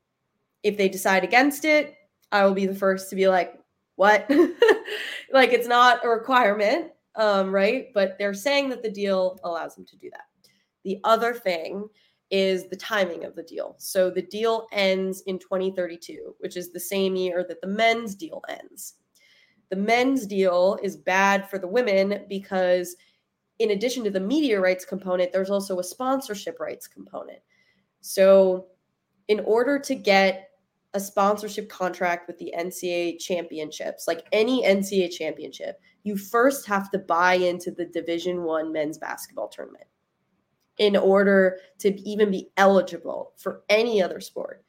if 0.63 0.77
they 0.77 0.89
decide 0.89 1.23
against 1.23 1.65
it, 1.65 1.95
I 2.31 2.45
will 2.45 2.53
be 2.53 2.65
the 2.65 2.75
first 2.75 3.09
to 3.09 3.15
be 3.15 3.27
like, 3.27 3.59
what? 3.95 4.29
like 5.31 5.53
it's 5.53 5.67
not 5.67 6.05
a 6.05 6.09
requirement, 6.09 6.91
um, 7.15 7.51
right? 7.51 7.87
But 7.93 8.17
they're 8.17 8.33
saying 8.33 8.69
that 8.69 8.83
the 8.83 8.91
deal 8.91 9.39
allows 9.43 9.75
them 9.75 9.85
to 9.85 9.97
do 9.97 10.09
that. 10.11 10.25
The 10.83 10.99
other 11.03 11.33
thing 11.33 11.87
is 12.29 12.67
the 12.67 12.75
timing 12.75 13.23
of 13.23 13.35
the 13.35 13.43
deal. 13.43 13.75
So 13.77 14.09
the 14.09 14.21
deal 14.21 14.67
ends 14.71 15.21
in 15.21 15.39
2032, 15.39 16.35
which 16.39 16.57
is 16.57 16.71
the 16.71 16.79
same 16.79 17.15
year 17.15 17.45
that 17.47 17.61
the 17.61 17.67
men's 17.67 18.15
deal 18.15 18.41
ends. 18.49 18.95
The 19.69 19.77
men's 19.77 20.25
deal 20.25 20.77
is 20.81 20.95
bad 20.95 21.49
for 21.49 21.59
the 21.59 21.67
women 21.67 22.25
because, 22.29 22.95
in 23.59 23.71
addition 23.71 24.03
to 24.03 24.09
the 24.09 24.19
media 24.19 24.59
rights 24.59 24.85
component, 24.85 25.31
there's 25.31 25.49
also 25.49 25.79
a 25.79 25.83
sponsorship 25.83 26.59
rights 26.59 26.87
component. 26.87 27.39
So, 28.01 28.67
in 29.27 29.41
order 29.41 29.77
to 29.79 29.95
get 29.95 30.51
a 30.93 30.99
sponsorship 30.99 31.67
contract 31.69 32.27
with 32.27 32.37
the 32.37 32.53
NCAA 32.57 33.19
championships, 33.19 34.07
like 34.07 34.25
any 34.31 34.63
NCAA 34.63 35.11
championship, 35.11 35.81
you 36.03 36.15
first 36.15 36.65
have 36.65 36.89
to 36.91 36.99
buy 36.99 37.33
into 37.33 37.71
the 37.71 37.85
Division 37.85 38.43
One 38.43 38.71
men's 38.71 38.97
basketball 38.97 39.49
tournament 39.49 39.87
in 40.77 40.95
order 40.95 41.57
to 41.79 41.99
even 42.01 42.31
be 42.31 42.49
eligible 42.57 43.33
for 43.37 43.63
any 43.69 44.01
other 44.01 44.19
sport. 44.21 44.63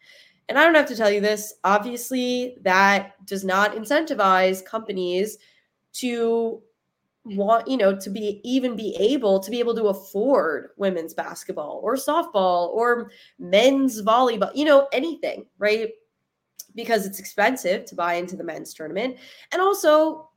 And 0.49 0.59
I 0.59 0.65
don't 0.65 0.75
have 0.75 0.89
to 0.89 0.97
tell 0.97 1.11
you 1.11 1.21
this, 1.21 1.55
obviously, 1.65 2.57
that 2.63 3.25
does 3.27 3.45
not 3.45 3.75
incentivize 3.75 4.65
companies 4.65 5.37
to 5.95 6.63
want, 7.25 7.69
you 7.69 7.77
know, 7.77 7.95
to 7.95 8.09
be 8.09 8.41
even 8.45 8.75
be 8.75 8.97
able 8.99 9.41
to 9.41 9.51
be 9.51 9.59
able 9.59 9.75
to 9.75 9.89
afford 9.89 10.71
women's 10.79 11.13
basketball 11.13 11.81
or 11.83 11.97
softball 11.97 12.69
or 12.69 13.11
men's 13.39 14.03
volleyball, 14.03 14.51
you 14.55 14.65
know, 14.65 14.89
anything, 14.93 15.45
right? 15.59 15.91
Because 16.75 17.05
it's 17.05 17.19
expensive 17.19 17.85
to 17.87 17.95
buy 17.95 18.15
into 18.15 18.37
the 18.37 18.45
men's 18.45 18.73
tournament. 18.73 19.19
And 19.53 19.61
also, 19.61 20.31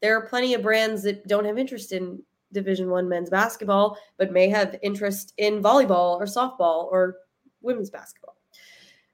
there 0.00 0.16
are 0.16 0.26
plenty 0.26 0.54
of 0.54 0.62
brands 0.62 1.02
that 1.04 1.26
don't 1.28 1.44
have 1.44 1.58
interest 1.58 1.92
in 1.92 2.20
division 2.52 2.90
one 2.90 3.08
men's 3.08 3.30
basketball 3.30 3.96
but 4.16 4.32
may 4.32 4.48
have 4.48 4.78
interest 4.82 5.32
in 5.38 5.62
volleyball 5.62 6.18
or 6.20 6.24
softball 6.24 6.84
or 6.90 7.16
women's 7.62 7.90
basketball. 7.90 8.36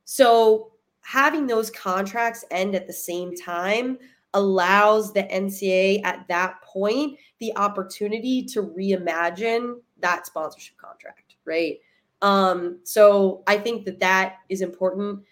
So 0.05 0.73
having 1.01 1.47
those 1.47 1.71
contracts 1.71 2.45
end 2.51 2.75
at 2.75 2.87
the 2.87 2.93
same 2.93 3.35
time 3.37 3.99
allows 4.35 5.13
the 5.13 5.23
ncaa 5.23 6.05
at 6.05 6.27
that 6.29 6.61
point 6.63 7.19
the 7.39 7.57
opportunity 7.57 8.43
to 8.45 8.63
reimagine 8.63 9.77
that 10.01 10.27
sponsorship 10.27 10.77
contract 10.77 11.27
right? 11.47 11.79
Um, 12.23 12.81
so 12.83 13.43
i 13.47 13.57
think 13.57 13.85
that 13.87 14.01
that 14.01 14.37
is 14.49 14.61
important. 14.61 15.23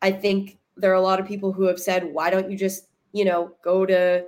I 0.00 0.12
think 0.12 0.58
there 0.76 0.90
are 0.90 0.94
a 0.94 1.00
lot 1.00 1.20
of 1.20 1.26
people 1.26 1.52
who 1.52 1.64
have 1.64 1.80
said 1.80 2.04
why 2.04 2.30
don't 2.30 2.50
you 2.50 2.56
just 2.56 2.88
you 3.12 3.24
know 3.24 3.52
go 3.62 3.84
to 3.84 4.24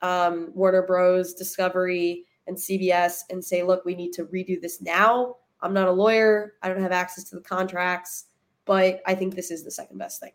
um, 0.00 0.50
warner 0.54 0.82
bros. 0.82 1.34
Discovery 1.34 2.24
and 2.48 2.56
CBS 2.56 3.20
and 3.30 3.44
say, 3.44 3.62
look, 3.62 3.84
we 3.84 3.94
need 3.94 4.12
to 4.14 4.24
redo 4.24 4.60
this 4.60 4.80
now. 4.80 5.36
I'm 5.60 5.74
not 5.74 5.88
a 5.88 5.92
lawyer. 5.92 6.54
I 6.62 6.68
don't 6.68 6.82
have 6.82 6.92
access 6.92 7.24
to 7.24 7.36
the 7.36 7.42
contracts, 7.42 8.26
but 8.64 9.00
I 9.06 9.14
think 9.14 9.34
this 9.34 9.50
is 9.50 9.64
the 9.64 9.70
second 9.70 9.98
best 9.98 10.20
thing. 10.20 10.32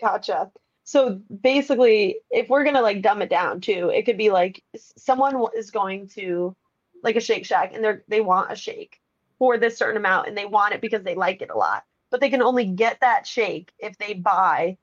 Gotcha. 0.00 0.50
So 0.84 1.20
basically, 1.42 2.16
if 2.30 2.48
we're 2.48 2.64
gonna 2.64 2.80
like 2.80 3.02
dumb 3.02 3.22
it 3.22 3.30
down 3.30 3.60
too, 3.60 3.90
it 3.94 4.04
could 4.04 4.18
be 4.18 4.30
like 4.30 4.62
someone 4.96 5.44
is 5.56 5.70
going 5.70 6.08
to 6.08 6.56
like 7.02 7.16
a 7.16 7.20
Shake 7.20 7.46
Shack 7.46 7.72
and 7.74 7.84
they're 7.84 8.02
they 8.08 8.20
want 8.20 8.52
a 8.52 8.56
shake 8.56 9.00
for 9.38 9.56
this 9.56 9.78
certain 9.78 9.96
amount 9.96 10.28
and 10.28 10.36
they 10.36 10.46
want 10.46 10.74
it 10.74 10.80
because 10.80 11.02
they 11.02 11.14
like 11.14 11.42
it 11.42 11.50
a 11.50 11.56
lot, 11.56 11.84
but 12.10 12.20
they 12.20 12.30
can 12.30 12.42
only 12.42 12.64
get 12.64 12.98
that 13.00 13.26
shake 13.26 13.72
if 13.78 13.96
they 13.98 14.14
buy 14.14 14.76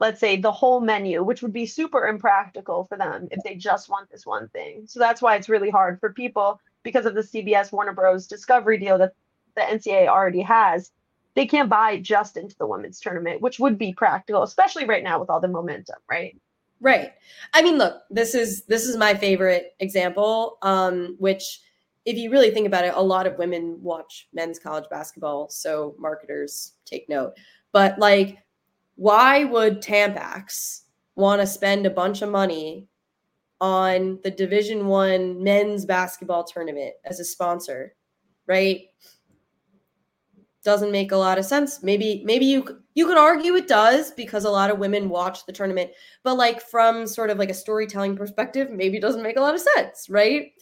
let's 0.00 0.18
say 0.18 0.36
the 0.36 0.50
whole 0.50 0.80
menu, 0.80 1.22
which 1.22 1.42
would 1.42 1.52
be 1.52 1.66
super 1.66 2.08
impractical 2.08 2.86
for 2.88 2.96
them 2.96 3.28
if 3.30 3.42
they 3.44 3.54
just 3.54 3.88
want 3.88 4.10
this 4.10 4.26
one 4.26 4.48
thing. 4.48 4.84
So 4.86 4.98
that's 4.98 5.22
why 5.22 5.36
it's 5.36 5.48
really 5.48 5.70
hard 5.70 6.00
for 6.00 6.12
people 6.12 6.58
because 6.82 7.06
of 7.06 7.14
the 7.14 7.20
CBS 7.20 7.70
Warner 7.70 7.92
Bros. 7.92 8.26
Discovery 8.26 8.78
deal 8.78 8.98
that 8.98 9.12
the 9.54 9.62
NCAA 9.62 10.08
already 10.08 10.40
has. 10.40 10.90
They 11.34 11.46
can't 11.46 11.68
buy 11.68 11.98
just 11.98 12.36
into 12.36 12.56
the 12.56 12.66
women's 12.66 12.98
tournament, 12.98 13.40
which 13.40 13.60
would 13.60 13.78
be 13.78 13.92
practical, 13.92 14.42
especially 14.42 14.86
right 14.86 15.04
now 15.04 15.20
with 15.20 15.30
all 15.30 15.40
the 15.40 15.48
momentum, 15.48 15.98
right? 16.10 16.36
Right. 16.80 17.12
I 17.52 17.62
mean, 17.62 17.76
look, 17.76 18.02
this 18.10 18.34
is 18.34 18.64
this 18.64 18.86
is 18.86 18.96
my 18.96 19.14
favorite 19.14 19.74
example, 19.80 20.56
um, 20.62 21.14
which 21.18 21.60
if 22.06 22.16
you 22.16 22.30
really 22.30 22.50
think 22.50 22.66
about 22.66 22.86
it, 22.86 22.94
a 22.96 23.02
lot 23.02 23.26
of 23.26 23.36
women 23.36 23.78
watch 23.82 24.28
men's 24.32 24.58
college 24.58 24.86
basketball, 24.90 25.50
so 25.50 25.94
marketers 25.98 26.72
take 26.86 27.06
note. 27.08 27.34
But 27.72 27.98
like 27.98 28.38
why 29.00 29.44
would 29.44 29.80
Tampax 29.80 30.82
want 31.14 31.40
to 31.40 31.46
spend 31.46 31.86
a 31.86 31.90
bunch 31.90 32.20
of 32.20 32.28
money 32.28 32.86
on 33.58 34.18
the 34.22 34.30
Division 34.30 34.88
One 34.88 35.42
men's 35.42 35.86
basketball 35.86 36.44
tournament 36.44 36.92
as 37.06 37.18
a 37.18 37.24
sponsor, 37.24 37.94
right? 38.46 38.82
Doesn't 40.64 40.92
make 40.92 41.12
a 41.12 41.16
lot 41.16 41.38
of 41.38 41.46
sense. 41.46 41.82
Maybe 41.82 42.22
maybe 42.26 42.44
you 42.44 42.82
you 42.92 43.06
could 43.06 43.16
argue 43.16 43.54
it 43.54 43.68
does 43.68 44.10
because 44.10 44.44
a 44.44 44.50
lot 44.50 44.70
of 44.70 44.78
women 44.78 45.08
watch 45.08 45.46
the 45.46 45.52
tournament, 45.52 45.92
but 46.22 46.34
like 46.34 46.60
from 46.60 47.06
sort 47.06 47.30
of 47.30 47.38
like 47.38 47.48
a 47.48 47.54
storytelling 47.54 48.16
perspective, 48.16 48.70
maybe 48.70 48.98
it 48.98 49.02
doesn't 49.02 49.22
make 49.22 49.38
a 49.38 49.40
lot 49.40 49.54
of 49.54 49.62
sense, 49.62 50.10
right? 50.10 50.52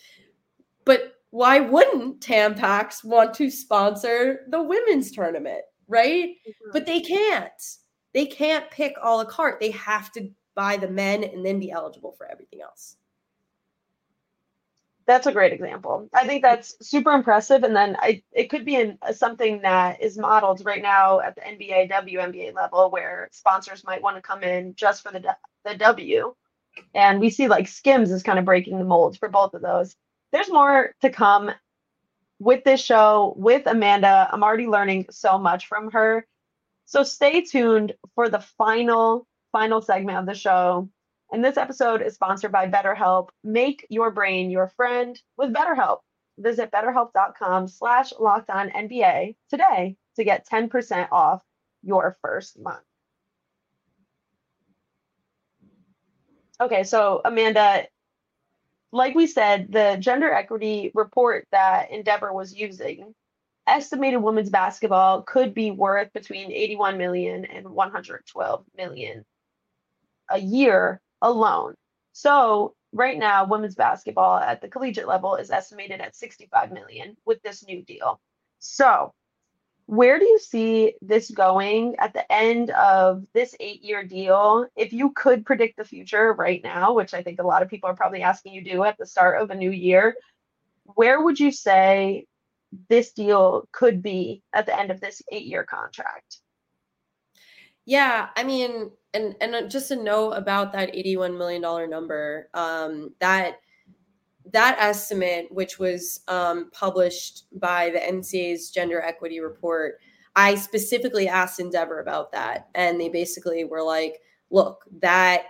But 0.85 1.15
why 1.31 1.59
wouldn't 1.59 2.21
Tampax 2.21 3.03
want 3.03 3.35
to 3.35 3.51
sponsor 3.51 4.47
the 4.49 4.63
women's 4.63 5.11
tournament, 5.11 5.63
right? 5.89 6.37
Mm-hmm. 6.49 6.71
But 6.73 6.87
they 6.87 7.01
can't 7.01 7.51
they 8.19 8.27
can't 8.27 8.69
pick 8.73 8.97
a 9.01 9.15
la 9.15 9.25
carte. 9.25 9.61
They 9.61 9.71
have 9.71 10.11
to 10.13 10.29
buy 10.57 10.77
the 10.77 10.89
men 10.89 11.23
and 11.23 11.47
then 11.47 11.61
be 11.61 11.71
eligible 11.71 12.17
for 12.19 12.29
everything 12.29 12.61
else. 12.61 12.97
That's 15.07 15.29
a 15.29 15.33
great 15.33 15.53
example. 15.53 16.09
I 16.13 16.27
think 16.27 16.43
that's 16.43 16.75
super 16.85 17.13
impressive. 17.13 17.63
And 17.63 17.77
then 17.77 17.97
I, 18.01 18.25
it 18.33 18.51
could 18.51 18.65
be 18.65 18.75
in 18.75 18.99
something 19.15 19.61
that 19.63 20.03
is 20.03 20.19
modeled 20.19 20.65
right 20.65 20.83
now 20.83 21.21
at 21.21 21.37
the 21.37 21.43
NBA, 21.43 21.93
WNBA 21.93 22.55
level, 22.55 22.91
where 22.91 23.29
sponsors 23.31 23.85
might 23.85 24.03
want 24.03 24.17
to 24.17 24.23
come 24.23 24.43
in 24.43 24.75
just 24.75 25.05
for 25.05 25.13
the 25.13 25.37
the 25.65 25.77
W. 25.77 26.35
And 26.97 27.21
we 27.21 27.31
see 27.31 27.47
like 27.47 27.69
Skims 27.69 28.11
is 28.11 28.25
kind 28.25 28.41
of 28.41 28.45
breaking 28.45 28.79
the 28.79 28.85
mold 28.85 29.17
for 29.17 29.29
both 29.29 29.55
of 29.55 29.63
those. 29.63 29.95
There's 30.33 30.51
more 30.51 30.93
to 31.03 31.11
come 31.11 31.53
with 32.41 32.65
this 32.65 32.81
show 32.83 33.33
with 33.37 33.63
Amanda. 33.67 34.29
I'm 34.33 34.43
already 34.43 34.67
learning 34.67 35.07
so 35.09 35.39
much 35.39 35.69
from 35.69 35.93
her. 35.93 36.27
So 36.89 37.03
stay 37.03 37.43
tuned 37.43 37.93
for 38.15 38.31
the 38.31 38.41
final, 38.41 39.27
final 39.53 39.83
segment 39.83 40.17
of 40.17 40.25
the 40.25 40.35
show. 40.35 40.89
And 41.31 41.45
this 41.45 41.59
episode 41.59 42.01
is 42.01 42.15
sponsored 42.15 42.51
by 42.51 42.67
BetterHelp. 42.67 43.29
Make 43.45 43.87
your 43.91 44.11
brain 44.11 44.51
your 44.51 44.69
friend 44.69 45.21
with 45.37 45.53
BetterHelp. 45.53 45.99
Visit 46.39 46.71
betterhelp.com 46.71 47.69
slash 47.69 48.15
locked 48.19 48.49
on 48.49 48.71
NBA 48.71 49.37
today 49.51 49.97
to 50.17 50.25
get 50.25 50.49
10% 50.49 51.09
off 51.13 51.43
your 51.83 52.17
first 52.23 52.59
month. 52.59 52.81
Okay, 56.59 56.85
so 56.85 57.21
Amanda, 57.23 57.87
like 58.93 59.15
we 59.15 59.27
said, 59.27 59.71
the 59.71 59.99
gender 60.01 60.33
equity 60.33 60.91
report 60.95 61.47
that 61.53 61.91
Endeavor 61.91 62.33
was 62.33 62.55
using 62.55 63.15
estimated 63.69 64.23
women's 64.23 64.51
basketball 64.51 65.23
could 65.23 65.55
be 65.55 65.71
worth 65.71 66.13
between 66.13 66.53
81 66.53 66.99
million 66.99 67.45
and 67.45 67.69
112 67.69 68.65
million 68.77 69.25
a 70.31 70.39
year 70.39 71.01
alone. 71.23 71.75
So 72.13 72.75
right 72.93 73.19
now, 73.19 73.47
women's 73.47 73.75
basketball 73.75 74.39
at 74.39 74.61
the 74.61 74.69
collegiate 74.69 75.09
level 75.09 75.37
is 75.37 75.51
estimated 75.51 76.01
at 76.01 76.17
65 76.17 76.73
million 76.73 77.17
with 77.25 77.43
this 77.43 77.65
new 77.65 77.83
deal. 77.83 78.21
So 78.59 79.13
where 79.87 80.19
do 80.19 80.27
you 80.27 80.39
see 80.39 80.95
this 81.01 81.31
going 81.31 81.97
at 81.99 82.13
the 82.13 82.31
end 82.31 82.71
of 82.71 83.25
this 83.33 83.55
eight 83.59 83.83
year 83.83 84.05
deal? 84.05 84.67
If 84.77 84.93
you 84.93 85.13
could 85.13 85.47
predict 85.47 85.79
the 85.79 85.85
future 85.85 86.35
right 86.35 86.63
now, 86.63 86.93
which 86.93 87.15
I 87.15 87.23
think 87.23 87.41
a 87.41 87.47
lot 87.47 87.63
of 87.63 87.71
people 87.71 87.89
are 87.89 87.97
probably 87.97 88.21
asking 88.21 88.53
you 88.53 88.63
do 88.63 88.85
at 88.85 88.99
the 88.99 89.07
start 89.07 89.41
of 89.41 89.51
a 89.51 89.55
new 89.55 89.71
year, 89.71 90.15
where 90.95 91.23
would 91.23 91.41
you 91.41 91.51
say 91.51 92.27
this 92.89 93.13
deal 93.13 93.69
could 93.73 94.03
be 94.03 94.43
at 94.53 94.67
the 94.67 94.79
end 94.79 94.91
of 94.91 95.01
this 95.01 95.23
eight 95.33 95.47
year 95.47 95.65
contract. 95.65 96.41
Yeah, 97.87 98.29
I 98.37 98.45
mean, 98.45 98.91
and 99.15 99.35
and 99.41 99.71
just 99.71 99.91
a 99.91 99.97
note 99.97 100.33
about 100.33 100.73
that 100.73 100.95
eighty-one 100.95 101.39
million 101.39 101.63
dollar 101.63 101.87
number. 101.87 102.51
Um, 102.53 103.15
that 103.21 103.61
that 104.53 104.77
estimate, 104.79 105.47
which 105.51 105.79
was 105.79 106.21
um, 106.29 106.71
published 106.73 107.45
by 107.59 107.91
the 107.91 107.99
NCAA's 107.99 108.71
gender 108.71 109.01
equity 109.01 109.41
report, 109.41 110.01
I 110.37 110.55
specifically 110.55 111.29
asked 111.29 111.61
Endeavor 111.61 112.01
about 112.01 112.33
that, 112.33 112.69
and 112.75 113.01
they 113.01 113.09
basically 113.09 113.65
were 113.65 113.83
like, 113.83 114.21
"Look, 114.51 114.85
that 115.01 115.45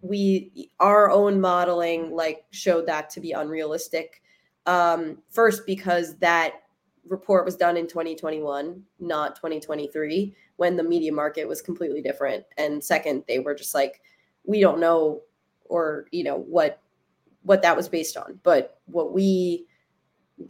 we 0.00 0.70
our 0.80 1.10
own 1.10 1.42
modeling 1.42 2.10
like 2.16 2.44
showed 2.50 2.86
that 2.86 3.10
to 3.10 3.20
be 3.20 3.32
unrealistic." 3.32 4.22
Um, 4.70 5.18
first, 5.30 5.66
because 5.66 6.16
that 6.18 6.62
report 7.08 7.44
was 7.44 7.56
done 7.56 7.76
in 7.76 7.86
2021, 7.86 8.82
not 9.00 9.36
2023, 9.36 10.34
when 10.56 10.76
the 10.76 10.82
media 10.82 11.12
market 11.12 11.48
was 11.48 11.60
completely 11.60 12.02
different. 12.02 12.44
And 12.56 12.82
second, 12.82 13.24
they 13.26 13.38
were 13.38 13.54
just 13.54 13.74
like, 13.74 14.00
we 14.44 14.60
don't 14.60 14.80
know 14.80 15.22
or 15.64 16.06
you 16.10 16.24
know 16.24 16.38
what 16.38 16.80
what 17.42 17.62
that 17.62 17.76
was 17.76 17.88
based 17.88 18.16
on 18.16 18.40
but 18.42 18.80
what 18.86 19.12
we 19.12 19.64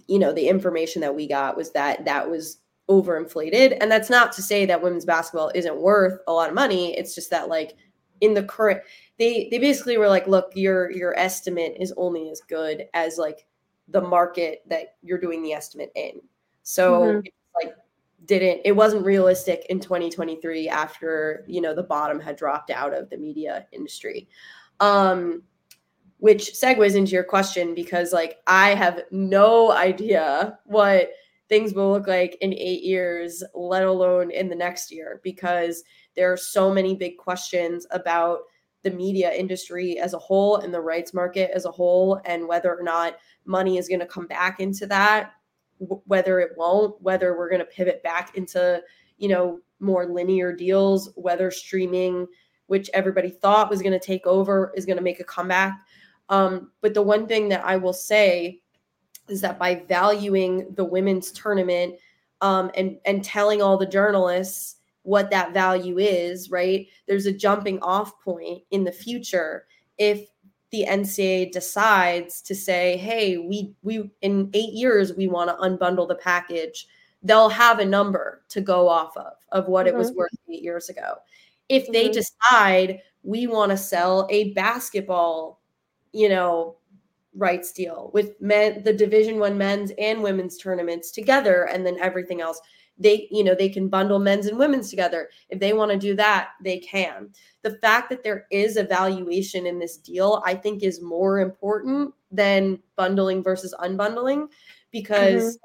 you 0.07 0.19
know, 0.19 0.33
the 0.33 0.49
information 0.49 1.01
that 1.03 1.15
we 1.15 1.27
got 1.27 1.57
was 1.57 1.73
that 1.73 2.05
that 2.05 2.31
was 2.31 2.59
overinflated. 2.89 3.77
And 3.81 3.91
that's 3.91 4.11
not 4.11 4.33
to 4.33 4.43
say 4.43 4.67
that 4.67 4.83
women's 4.83 5.05
basketball 5.05 5.51
isn't 5.55 5.81
worth 5.81 6.19
a 6.27 6.33
lot 6.33 6.49
of 6.49 6.55
money. 6.55 6.97
It's 6.97 7.15
just 7.15 7.31
that 7.31 7.49
like 7.49 7.77
in 8.21 8.35
the 8.35 8.43
current 8.43 8.83
they 9.19 9.49
they 9.51 9.59
basically 9.59 9.99
were 9.99 10.09
like, 10.09 10.27
look, 10.27 10.53
your 10.55 10.91
your 10.91 11.19
estimate 11.19 11.77
is 11.79 11.93
only 11.97 12.31
as 12.31 12.41
good 12.41 12.87
as 12.95 13.19
like 13.19 13.47
the 13.91 14.01
market 14.01 14.63
that 14.69 14.97
you're 15.03 15.19
doing 15.19 15.43
the 15.43 15.53
estimate 15.53 15.93
in. 15.95 16.21
So 16.63 17.01
mm-hmm. 17.01 17.27
like 17.63 17.75
didn't 18.27 18.61
it 18.65 18.73
wasn't 18.73 19.05
realistic 19.05 19.67
in 19.71 19.81
2023 19.81 20.69
after 20.69 21.45
you 21.47 21.61
know 21.61 21.75
the 21.75 21.83
bottom 21.83 22.21
had 22.21 22.37
dropped 22.37 22.71
out 22.71 22.93
of 22.93 23.09
the 23.09 23.17
media 23.17 23.67
industry 23.73 24.29
um 24.81 25.43
which 26.19 26.53
segues 26.53 26.97
into 26.97 27.13
your 27.13 27.25
question 27.25 27.75
because 27.75 28.13
like 28.13 28.39
i 28.47 28.75
have 28.75 29.01
no 29.11 29.73
idea 29.73 30.59
what 30.65 31.13
things 31.49 31.73
will 31.73 31.91
look 31.91 32.07
like 32.07 32.37
in 32.43 32.53
eight 32.53 32.83
years 32.83 33.43
let 33.55 33.85
alone 33.85 34.31
in 34.31 34.49
the 34.49 34.55
next 34.55 34.93
year 34.93 35.21
because 35.25 35.83
there 36.15 36.31
are 36.31 36.37
so 36.37 36.73
many 36.73 36.95
big 36.95 37.17
questions 37.17 37.87
about 37.91 38.41
the 38.83 38.91
media 38.91 39.33
industry 39.33 39.99
as 39.99 40.15
a 40.15 40.19
whole 40.19 40.57
and 40.57 40.73
the 40.73 40.81
rights 40.81 41.13
market 41.13 41.51
as 41.55 41.65
a 41.65 41.71
whole 41.71 42.21
and 42.25 42.47
whether 42.47 42.75
or 42.75 42.83
not 42.83 43.17
money 43.51 43.77
is 43.77 43.89
going 43.89 44.01
to 44.01 44.07
come 44.07 44.27
back 44.27 44.61
into 44.61 44.87
that 44.87 45.33
whether 45.81 46.41
it 46.41 46.53
won't, 46.57 47.01
whether 47.01 47.37
we're 47.37 47.49
going 47.49 47.61
to 47.61 47.65
pivot 47.65 48.03
back 48.03 48.37
into, 48.37 48.83
you 49.19 49.29
know, 49.29 49.61
more 49.81 50.07
linear 50.07 50.53
deals, 50.53 51.11
whether 51.17 51.51
streaming, 51.51 52.27
which 52.67 52.91
everybody 52.93 53.31
thought 53.31 53.71
was 53.71 53.83
going 53.83 53.99
to 53.99 54.07
take 54.07 54.27
over, 54.27 54.73
is 54.77 54.85
going 54.85 54.99
to 54.99 55.03
make 55.03 55.21
a 55.21 55.25
comeback. 55.25 55.81
Um, 56.29 56.71
but 56.81 56.95
the 56.95 57.03
one 57.03 57.27
thing 57.27 57.49
that 57.49 57.65
I 57.65 57.77
will 57.77 57.95
say 57.95 58.61
is 59.29 59.41
that 59.41 59.59
by 59.59 59.83
valuing 59.89 60.73
the 60.75 60.85
women's 60.85 61.33
tournament 61.33 61.95
um, 62.43 62.71
and 62.75 62.99
and 63.05 63.25
telling 63.25 63.63
all 63.63 63.77
the 63.77 63.87
journalists 63.87 64.77
what 65.03 65.31
that 65.31 65.55
value 65.55 65.99
is, 65.99 66.51
right? 66.51 66.87
There's 67.07 67.27
a 67.27 67.33
jumping 67.33 67.81
off 67.81 68.21
point 68.21 68.63
in 68.71 68.85
the 68.85 68.93
future 68.93 69.67
if 69.99 70.29
the 70.71 70.87
NCAA 70.89 71.53
decides 71.53 72.41
to 72.43 72.55
say, 72.55 72.97
"Hey, 72.97 73.39
we 73.39 73.75
we 73.83 74.11
in 74.23 74.51
8 74.53 74.73
years 74.73 75.15
we 75.15 75.27
want 75.27 75.51
to 75.51 75.57
unbundle 75.57 76.09
the 76.09 76.15
package." 76.15 76.87
They'll 77.23 77.51
have 77.51 77.81
a 77.81 77.85
number 77.85 78.43
to 78.49 78.61
go 78.61 78.89
off 78.89 79.17
of 79.17 79.35
of 79.53 79.69
what 79.69 79.87
mm-hmm. 79.87 79.97
it 79.97 79.99
was 79.99 80.11
mm-hmm. 80.11 80.19
worth 80.19 80.31
8 80.49 80.63
years 80.63 80.89
ago. 80.89 81.15
If 81.69 81.85
mm-hmm. 81.85 81.93
they 81.93 82.09
decide 82.09 83.01
we 83.23 83.47
want 83.47 83.71
to 83.71 83.77
sell 83.77 84.27
a 84.31 84.53
basketball, 84.55 85.61
you 86.13 86.29
know, 86.29 86.77
rights 87.35 87.73
deal 87.73 88.11
with 88.13 88.41
men 88.41 88.83
the 88.83 88.93
division 88.93 89.39
1 89.39 89.57
men's 89.57 89.93
and 89.99 90.23
women's 90.23 90.57
tournaments 90.57 91.11
together 91.13 91.65
and 91.65 91.87
then 91.87 91.97
everything 92.01 92.41
else 92.41 92.61
they 93.01 93.27
you 93.31 93.43
know 93.43 93.55
they 93.55 93.69
can 93.69 93.89
bundle 93.89 94.19
men's 94.19 94.47
and 94.47 94.59
women's 94.59 94.91
together. 94.91 95.31
If 95.49 95.59
they 95.59 95.73
want 95.73 95.91
to 95.91 95.99
do 95.99 96.15
that 96.17 96.51
they 96.63 96.79
can. 96.79 97.31
The 97.63 97.79
fact 97.79 98.11
that 98.11 98.23
there 98.23 98.47
is 98.51 98.77
a 98.77 98.85
valuation 98.85 99.67
in 99.67 99.79
this 99.79 99.97
deal 99.97 100.43
i 100.47 100.55
think 100.55 100.83
is 100.83 101.03
more 101.03 101.41
important 101.41 102.15
than 102.31 102.79
bundling 102.97 103.43
versus 103.43 103.75
unbundling 103.81 104.49
because 104.91 105.59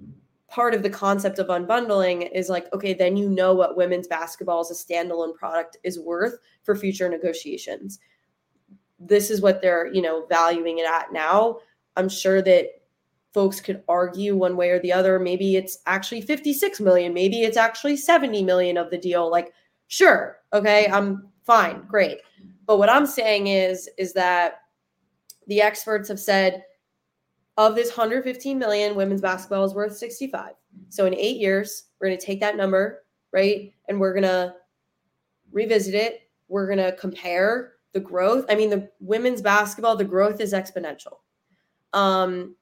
mm-hmm. 0.00 0.10
part 0.48 0.74
of 0.74 0.82
the 0.82 0.90
concept 0.90 1.38
of 1.38 1.48
unbundling 1.48 2.30
is 2.32 2.48
like 2.48 2.72
okay 2.72 2.94
then 2.94 3.16
you 3.16 3.28
know 3.28 3.54
what 3.54 3.76
women's 3.76 4.06
basketball 4.06 4.60
as 4.60 4.70
a 4.70 4.74
standalone 4.74 5.34
product 5.34 5.76
is 5.82 5.98
worth 5.98 6.38
for 6.62 6.76
future 6.76 7.08
negotiations. 7.08 7.98
This 8.98 9.30
is 9.30 9.40
what 9.40 9.60
they're 9.60 9.92
you 9.92 10.02
know 10.02 10.26
valuing 10.28 10.78
it 10.78 10.86
at 10.86 11.12
now. 11.12 11.58
I'm 11.96 12.08
sure 12.08 12.42
that 12.42 12.66
folks 13.34 13.60
could 13.60 13.82
argue 13.88 14.36
one 14.36 14.56
way 14.56 14.70
or 14.70 14.78
the 14.78 14.92
other. 14.92 15.18
Maybe 15.18 15.56
it's 15.56 15.78
actually 15.86 16.20
56 16.20 16.80
million, 16.80 17.12
maybe 17.12 17.42
it's 17.42 17.56
actually 17.56 17.96
70 17.96 18.42
million 18.44 18.78
of 18.78 18.90
the 18.90 18.96
deal. 18.96 19.30
Like, 19.30 19.52
sure, 19.88 20.38
okay, 20.52 20.88
I'm 20.88 21.28
fine, 21.42 21.82
great. 21.88 22.18
But 22.66 22.78
what 22.78 22.88
I'm 22.88 23.06
saying 23.06 23.48
is, 23.48 23.90
is 23.98 24.12
that 24.14 24.60
the 25.48 25.60
experts 25.60 26.08
have 26.08 26.20
said 26.20 26.62
of 27.56 27.74
this 27.74 27.88
115 27.88 28.58
million, 28.58 28.94
women's 28.94 29.20
basketball 29.20 29.64
is 29.64 29.74
worth 29.74 29.96
65. 29.96 30.52
So 30.88 31.06
in 31.06 31.14
eight 31.14 31.36
years, 31.36 31.84
we're 32.00 32.08
going 32.08 32.18
to 32.18 32.24
take 32.24 32.40
that 32.40 32.56
number, 32.56 33.04
right? 33.32 33.72
And 33.88 34.00
we're 34.00 34.14
going 34.14 34.24
to 34.24 34.54
revisit 35.52 35.94
it. 35.94 36.22
We're 36.48 36.66
going 36.66 36.78
to 36.78 36.96
compare 36.96 37.72
the 37.92 38.00
growth. 38.00 38.44
I 38.48 38.54
mean, 38.54 38.70
the 38.70 38.90
women's 39.00 39.42
basketball, 39.42 39.96
the 39.96 40.04
growth 40.04 40.40
is 40.40 40.52
exponential. 40.52 41.18
Um, 41.92 42.56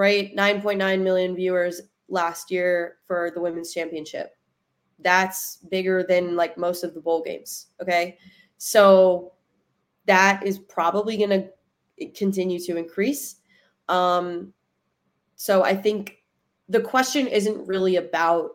right? 0.00 0.34
9.9 0.34 1.02
million 1.02 1.36
viewers 1.36 1.82
last 2.08 2.50
year 2.50 2.96
for 3.06 3.30
the 3.34 3.40
women's 3.40 3.74
championship. 3.74 4.34
That's 4.98 5.58
bigger 5.70 6.02
than 6.02 6.36
like 6.36 6.56
most 6.56 6.84
of 6.84 6.94
the 6.94 7.02
bowl 7.02 7.22
games. 7.22 7.66
Okay. 7.82 8.16
So 8.56 9.34
that 10.06 10.42
is 10.46 10.58
probably 10.58 11.18
going 11.18 11.28
to 11.28 12.06
continue 12.12 12.58
to 12.60 12.78
increase. 12.78 13.36
Um, 13.90 14.54
so 15.36 15.64
I 15.64 15.76
think 15.76 16.24
the 16.70 16.80
question 16.80 17.26
isn't 17.26 17.68
really 17.68 17.96
about 17.96 18.52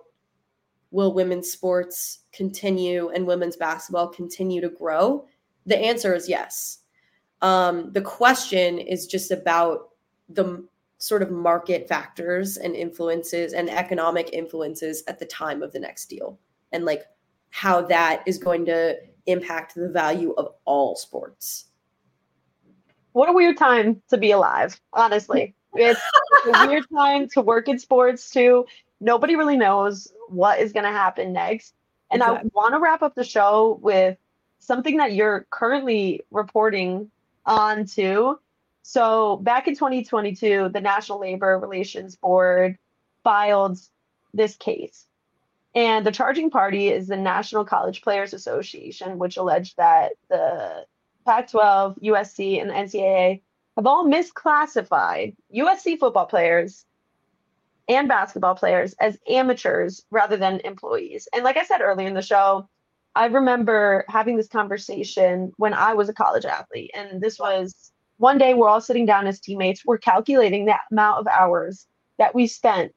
will 0.89 1.13
women's 1.13 1.51
sports 1.51 2.21
continue 2.33 3.09
and 3.09 3.27
women's 3.27 3.55
basketball 3.55 4.07
continue 4.07 4.61
to 4.61 4.69
grow? 4.69 5.27
The 5.67 5.77
answer 5.77 6.15
is 6.15 6.27
yes. 6.27 6.79
Um, 7.43 7.91
the 7.91 8.01
question 8.01 8.79
is 8.79 9.05
just 9.05 9.29
about 9.29 9.89
the 10.27 10.65
sort 11.05 11.21
of 11.21 11.29
market 11.29 11.87
factors 11.87 12.57
and 12.57 12.75
influences 12.75 13.53
and 13.53 13.69
economic 13.69 14.27
influences 14.33 15.03
at 15.07 15.19
the 15.19 15.25
time 15.25 15.61
of 15.61 15.71
the 15.71 15.77
next 15.77 16.07
deal 16.07 16.39
and 16.71 16.83
like 16.83 17.03
how 17.51 17.79
that 17.79 18.23
is 18.25 18.39
going 18.39 18.65
to 18.65 18.97
impact 19.27 19.75
the 19.75 19.87
value 19.87 20.33
of 20.35 20.55
all 20.65 20.95
sports. 20.95 21.65
What 23.11 23.29
a 23.29 23.33
weird 23.33 23.55
time 23.55 24.01
to 24.09 24.17
be 24.17 24.31
alive, 24.31 24.81
honestly. 24.93 25.53
It's 25.75 26.01
a 26.51 26.67
weird 26.67 26.85
time 26.91 27.29
to 27.33 27.41
work 27.41 27.69
in 27.69 27.77
sports 27.77 28.31
too. 28.31 28.65
Nobody 28.99 29.35
really 29.35 29.57
knows 29.57 30.11
what 30.29 30.57
is 30.59 30.73
going 30.73 30.85
to 30.85 30.91
happen 30.91 31.33
next. 31.33 31.75
And 32.09 32.23
exactly. 32.23 32.49
I 32.49 32.59
want 32.59 32.73
to 32.73 32.79
wrap 32.79 33.03
up 33.03 33.13
the 33.13 33.23
show 33.23 33.77
with 33.83 34.17
something 34.57 34.97
that 34.97 35.13
you're 35.13 35.45
currently 35.51 36.21
reporting 36.31 37.11
on 37.45 37.85
too 37.85 38.39
so 38.87 39.37
back 39.37 39.67
in 39.67 39.73
2022, 39.73 40.69
the 40.71 40.79
National 40.79 41.19
Labor 41.19 41.57
Relations 41.57 42.15
Board 42.15 42.77
filed 43.23 43.79
this 44.31 44.55
case. 44.57 45.07
And 45.73 46.05
the 46.05 46.11
charging 46.11 46.51
party 46.51 46.89
is 46.89 47.07
the 47.07 47.17
National 47.17 47.65
College 47.65 48.03
Players 48.03 48.35
Association, 48.35 49.17
which 49.17 49.37
alleged 49.37 49.75
that 49.77 50.11
the 50.29 50.85
Pac 51.25 51.49
12, 51.49 51.95
USC, 52.03 52.61
and 52.61 52.69
the 52.69 52.75
NCAA 52.75 53.41
have 53.75 53.87
all 53.87 54.05
misclassified 54.05 55.35
USC 55.51 55.97
football 55.97 56.27
players 56.27 56.85
and 57.89 58.07
basketball 58.07 58.53
players 58.53 58.93
as 58.99 59.17
amateurs 59.27 60.05
rather 60.11 60.37
than 60.37 60.59
employees. 60.59 61.27
And 61.33 61.43
like 61.43 61.57
I 61.57 61.63
said 61.65 61.81
earlier 61.81 62.07
in 62.07 62.13
the 62.13 62.21
show, 62.21 62.69
I 63.15 63.25
remember 63.25 64.05
having 64.09 64.37
this 64.37 64.47
conversation 64.47 65.53
when 65.57 65.73
I 65.73 65.95
was 65.95 66.07
a 66.07 66.13
college 66.13 66.45
athlete. 66.45 66.91
And 66.93 67.19
this 67.19 67.39
was 67.39 67.91
one 68.17 68.37
day 68.37 68.53
we're 68.53 68.69
all 68.69 68.81
sitting 68.81 69.05
down 69.05 69.27
as 69.27 69.39
teammates, 69.39 69.85
we're 69.85 69.97
calculating 69.97 70.65
the 70.65 70.75
amount 70.91 71.19
of 71.19 71.27
hours 71.27 71.87
that 72.17 72.33
we 72.33 72.47
spent, 72.47 72.93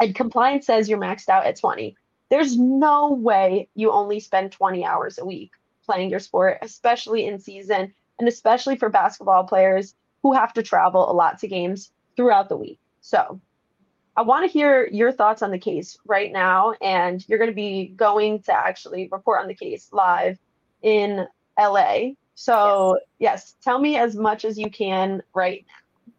and 0.00 0.14
compliance 0.14 0.66
says 0.66 0.88
you're 0.88 0.98
maxed 0.98 1.28
out 1.28 1.46
at 1.46 1.58
20. 1.58 1.96
There's 2.30 2.56
no 2.58 3.12
way 3.12 3.68
you 3.74 3.90
only 3.90 4.20
spend 4.20 4.52
20 4.52 4.84
hours 4.84 5.18
a 5.18 5.24
week 5.24 5.50
playing 5.84 6.10
your 6.10 6.20
sport, 6.20 6.58
especially 6.62 7.26
in 7.26 7.38
season, 7.38 7.92
and 8.18 8.28
especially 8.28 8.76
for 8.76 8.88
basketball 8.88 9.44
players 9.44 9.94
who 10.22 10.32
have 10.34 10.52
to 10.52 10.62
travel 10.62 11.10
a 11.10 11.14
lot 11.14 11.38
to 11.38 11.48
games 11.48 11.90
throughout 12.16 12.48
the 12.48 12.56
week. 12.56 12.78
So, 13.00 13.40
I 14.16 14.22
want 14.22 14.44
to 14.44 14.52
hear 14.52 14.86
your 14.92 15.12
thoughts 15.12 15.40
on 15.40 15.50
the 15.50 15.58
case 15.58 15.96
right 16.04 16.30
now. 16.30 16.74
And 16.82 17.26
you're 17.26 17.38
going 17.38 17.50
to 17.50 17.54
be 17.54 17.86
going 17.96 18.42
to 18.42 18.52
actually 18.52 19.08
report 19.10 19.40
on 19.40 19.48
the 19.48 19.54
case 19.54 19.88
live 19.92 20.38
in 20.82 21.26
LA 21.58 22.10
so, 22.34 22.98
yes. 23.18 23.54
yes, 23.54 23.56
tell 23.62 23.78
me 23.78 23.96
as 23.96 24.16
much 24.16 24.44
as 24.44 24.58
you 24.58 24.70
can 24.70 25.22
right 25.34 25.64
now. 25.66 26.12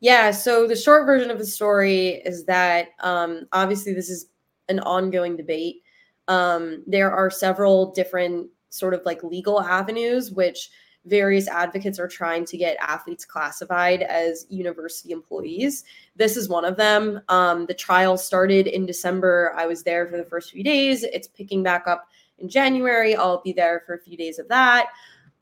Yeah, 0.00 0.30
so 0.30 0.66
the 0.66 0.76
short 0.76 1.04
version 1.04 1.30
of 1.30 1.38
the 1.38 1.46
story 1.46 2.22
is 2.24 2.44
that 2.46 2.88
um, 3.00 3.46
obviously 3.52 3.92
this 3.92 4.08
is 4.08 4.26
an 4.68 4.80
ongoing 4.80 5.36
debate. 5.36 5.82
Um, 6.28 6.82
there 6.86 7.12
are 7.12 7.28
several 7.28 7.92
different 7.92 8.48
sort 8.70 8.94
of 8.94 9.02
like 9.04 9.22
legal 9.22 9.60
avenues 9.60 10.30
which 10.30 10.70
various 11.06 11.48
advocates 11.48 11.98
are 11.98 12.08
trying 12.08 12.44
to 12.44 12.56
get 12.56 12.76
athletes 12.80 13.24
classified 13.24 14.02
as 14.02 14.46
university 14.48 15.12
employees. 15.12 15.84
This 16.16 16.36
is 16.36 16.48
one 16.48 16.64
of 16.64 16.76
them. 16.76 17.20
Um, 17.28 17.66
the 17.66 17.74
trial 17.74 18.16
started 18.16 18.66
in 18.66 18.86
December. 18.86 19.54
I 19.56 19.66
was 19.66 19.82
there 19.82 20.06
for 20.06 20.16
the 20.16 20.24
first 20.24 20.50
few 20.50 20.62
days. 20.62 21.02
It's 21.02 21.28
picking 21.28 21.62
back 21.62 21.86
up 21.86 22.08
in 22.38 22.48
January. 22.48 23.16
I'll 23.16 23.42
be 23.42 23.52
there 23.52 23.82
for 23.86 23.94
a 23.94 24.00
few 24.00 24.16
days 24.16 24.38
of 24.38 24.48
that. 24.48 24.88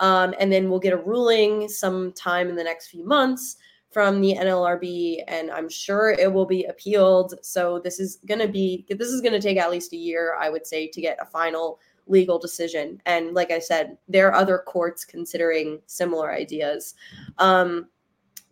Um, 0.01 0.35
and 0.39 0.53
then 0.53 0.71
we'll 0.71 0.79
get 0.79 0.93
a 0.93 0.99
ruling 0.99 1.69
sometime 1.69 2.49
in 2.49 2.57
the 2.57 2.65
next 2.65 2.89
few 2.89 3.05
months 3.05 3.57
from 3.91 4.21
the 4.21 4.35
NLRB, 4.35 5.25
and 5.29 5.51
I'm 5.51 5.69
sure 5.69 6.11
it 6.11 6.33
will 6.33 6.47
be 6.47 6.65
appealed. 6.65 7.35
So 7.43 7.81
this 7.81 7.99
is 7.99 8.19
going 8.27 8.41
to 8.41 8.49
be 8.49 8.87
this 8.89 9.09
is 9.09 9.21
going 9.21 9.33
to 9.33 9.41
take 9.41 9.57
at 9.57 9.71
least 9.71 9.93
a 9.93 9.97
year, 9.97 10.37
I 10.39 10.51
would 10.51 10.67
say, 10.67 10.89
to 10.89 11.01
get 11.01 11.19
a 11.21 11.27
final 11.27 11.81
legal 12.07 12.39
decision. 12.39 13.01
And 13.07 13.35
like 13.35 13.51
I 13.51 13.59
said, 13.59 13.99
there 14.09 14.29
are 14.29 14.35
other 14.35 14.59
courts 14.59 15.05
considering 15.05 15.81
similar 15.87 16.33
ideas. 16.33 16.95
Um, 17.39 17.89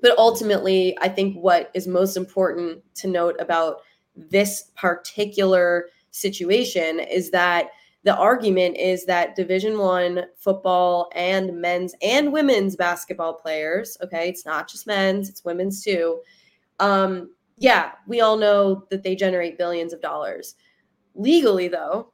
but 0.01 0.17
ultimately, 0.19 0.97
I 1.01 1.09
think 1.09 1.37
what 1.37 1.71
is 1.75 1.87
most 1.87 2.17
important 2.17 2.83
to 2.97 3.09
note 3.09 3.37
about 3.41 3.81
this 4.15 4.71
particular 4.77 5.87
situation 6.11 7.01
is 7.01 7.31
that 7.31 7.71
the 8.07 8.17
argument 8.17 8.77
is 8.77 9.05
that 9.05 9.35
division 9.35 9.79
one 9.79 10.27
football 10.37 11.11
and 11.17 11.61
men's 11.61 11.93
and 12.03 12.33
women's 12.33 12.77
basketball 12.77 13.35
players 13.35 13.99
okay 14.01 14.29
it's 14.29 14.47
not 14.47 14.69
just 14.69 14.87
men's 14.87 15.29
it's 15.29 15.45
women's 15.45 15.83
too 15.83 16.21
um 16.79 17.29
yeah 17.59 17.93
we 18.07 18.21
all 18.21 18.37
know 18.37 18.85
that 18.91 19.03
they 19.03 19.17
generate 19.17 19.59
billions 19.59 19.93
of 19.93 20.01
dollars. 20.01 20.55
Legally 21.17 21.67
though 21.67 22.13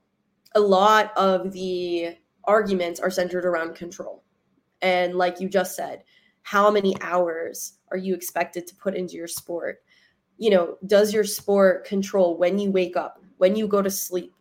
a 0.55 0.61
lot 0.61 1.13
of 1.17 1.53
the 1.53 2.17
arguments 2.45 2.99
are 2.99 3.11
centered 3.11 3.45
around 3.45 3.75
control. 3.75 4.25
And 4.81 5.17
like 5.17 5.41
you 5.41 5.49
just 5.49 5.77
said 5.77 6.05
how 6.41 6.71
many 6.71 6.97
hours 7.03 7.75
are 7.91 7.99
you 7.99 8.15
expected 8.15 8.67
to 8.67 8.75
put 8.77 8.95
into 8.95 9.17
your 9.17 9.29
sport? 9.29 9.83
You 10.39 10.51
know 10.53 10.79
does 10.87 11.13
your 11.13 11.25
sport 11.25 11.85
control 11.85 12.39
when 12.39 12.59
you 12.59 12.71
wake 12.71 12.97
up 12.97 13.23
when 13.37 13.57
you 13.57 13.69
go 13.69 13.83
to 13.83 13.91
sleep 13.91 14.33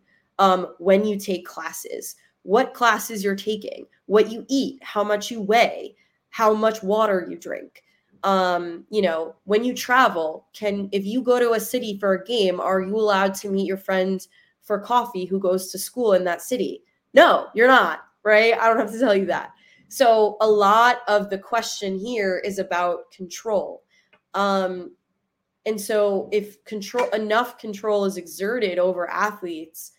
um, 0.41 0.73
when 0.80 1.06
you 1.06 1.19
take 1.19 1.45
classes, 1.45 2.15
what 2.41 2.73
classes 2.73 3.23
you're 3.23 3.36
taking, 3.36 3.86
what 4.08 4.32
you 4.32 4.43
eat, 4.49 4.80
how 4.82 5.04
much 5.04 5.30
you 5.30 5.39
weigh, 5.39 5.95
how 6.32 6.51
much 6.51 6.82
water 6.82 7.27
you 7.30 7.38
drink. 7.38 7.84
Um, 8.23 8.86
you 8.89 9.04
know, 9.04 9.36
when 9.43 9.63
you 9.63 9.75
travel, 9.75 10.47
can 10.54 10.89
if 10.91 11.06
you 11.06 11.21
go 11.21 11.39
to 11.39 11.54
a 11.54 11.60
city 11.60 11.99
for 11.99 12.13
a 12.13 12.25
game, 12.25 12.60
are 12.60 12.82
you 12.82 12.95
allowed 12.95 13.36
to 13.36 13.51
meet 13.51 13.67
your 13.67 13.77
friend 13.77 14.25
for 14.63 14.80
coffee 14.80 15.25
who 15.25 15.39
goes 15.39 15.71
to 15.71 15.77
school 15.77 16.13
in 16.13 16.23
that 16.23 16.41
city? 16.41 16.82
No, 17.13 17.47
you're 17.54 17.67
not, 17.67 17.99
right? 18.23 18.58
I 18.58 18.67
don't 18.67 18.80
have 18.80 18.91
to 18.91 18.99
tell 18.99 19.15
you 19.15 19.27
that. 19.27 19.51
So 19.89 20.38
a 20.41 20.47
lot 20.47 21.01
of 21.08 21.30
the 21.30 21.38
question 21.38 21.99
here 21.99 22.41
is 22.43 22.58
about 22.58 23.12
control. 23.12 23.84
Um, 24.34 24.95
and 25.67 25.80
so 25.80 26.30
if 26.32 26.63
control 26.65 27.08
enough 27.10 27.60
control 27.60 28.06
is 28.06 28.17
exerted 28.17 28.80
over 28.80 29.08
athletes, 29.08 29.91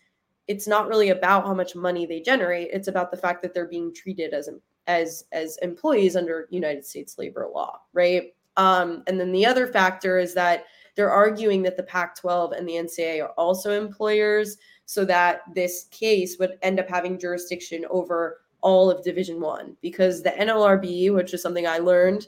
it's 0.47 0.67
not 0.67 0.87
really 0.87 1.09
about 1.09 1.45
how 1.45 1.53
much 1.53 1.75
money 1.75 2.05
they 2.05 2.19
generate 2.19 2.69
it's 2.71 2.87
about 2.87 3.11
the 3.11 3.17
fact 3.17 3.41
that 3.41 3.53
they're 3.53 3.67
being 3.67 3.93
treated 3.93 4.33
as 4.33 4.49
as 4.87 5.23
as 5.31 5.57
employees 5.61 6.15
under 6.15 6.47
united 6.51 6.85
states 6.85 7.17
labor 7.17 7.49
law 7.53 7.79
right? 7.93 8.33
Um, 8.55 9.03
and 9.07 9.19
then 9.19 9.31
the 9.31 9.45
other 9.45 9.65
factor 9.65 10.19
is 10.19 10.35
that 10.35 10.65
they're 10.95 11.09
arguing 11.09 11.63
that 11.63 11.75
the 11.75 11.83
pac 11.83 12.15
12 12.15 12.51
and 12.51 12.67
the 12.67 12.73
ncaa 12.73 13.23
are 13.23 13.31
also 13.31 13.71
employers 13.71 14.57
so 14.85 15.05
that 15.05 15.41
this 15.55 15.85
case 15.85 16.37
would 16.39 16.57
end 16.61 16.79
up 16.79 16.89
having 16.89 17.17
jurisdiction 17.17 17.85
over 17.89 18.41
all 18.61 18.91
of 18.91 19.03
division 19.03 19.41
one 19.41 19.75
because 19.81 20.21
the 20.21 20.29
nlrb 20.31 21.13
which 21.13 21.33
is 21.33 21.41
something 21.41 21.65
i 21.65 21.79
learned 21.79 22.27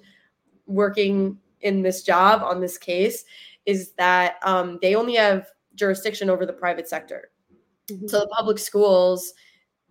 working 0.66 1.38
in 1.62 1.82
this 1.82 2.02
job 2.02 2.42
on 2.44 2.60
this 2.60 2.78
case 2.78 3.24
is 3.66 3.92
that 3.94 4.38
um, 4.44 4.80
they 4.82 4.96
only 4.96 5.16
have 5.16 5.48
jurisdiction 5.76 6.30
over 6.30 6.46
the 6.46 6.54
private 6.54 6.88
sector 6.88 7.30
Mm-hmm. 7.90 8.08
So 8.08 8.22
the 8.22 8.28
public 8.28 8.60
schools 8.60 9.34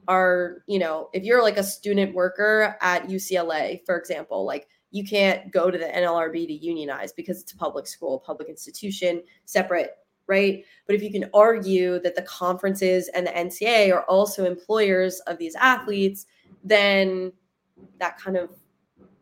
are, 0.09 0.63
you 0.67 0.79
know, 0.79 1.09
if 1.13 1.25
you're 1.25 1.43
like 1.43 1.57
a 1.57 1.63
student 1.63 2.15
worker 2.15 2.77
at 2.81 3.09
UCLA, 3.09 3.85
for 3.87 3.97
example, 3.97 4.45
like 4.45 4.69
you 4.91 5.05
can't 5.05 5.51
go 5.51 5.71
to 5.71 5.79
the 5.79 5.87
NLRB 5.87 6.47
to 6.47 6.53
unionize 6.53 7.13
because 7.13 7.41
it's 7.41 7.53
a 7.53 7.57
public 7.57 7.87
school, 7.87 8.19
public 8.19 8.49
institution, 8.49 9.23
separate, 9.45 9.97
right? 10.27 10.65
But 10.87 10.97
if 10.97 11.03
you 11.03 11.11
can 11.11 11.29
argue 11.35 11.99
that 12.01 12.15
the 12.15 12.23
conferences 12.23 13.09
and 13.15 13.27
the 13.27 13.31
NCAA 13.31 13.93
are 13.93 14.05
also 14.05 14.45
employers 14.45 15.21
of 15.21 15.39
these 15.39 15.55
athletes, 15.57 16.27
then 16.63 17.33
that 17.99 18.19
kind 18.19 18.37
of, 18.37 18.51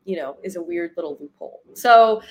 you 0.05 0.17
know, 0.17 0.37
is 0.43 0.57
a 0.57 0.63
weird 0.63 0.93
little 0.97 1.17
loophole. 1.21 1.61
So 1.75 2.23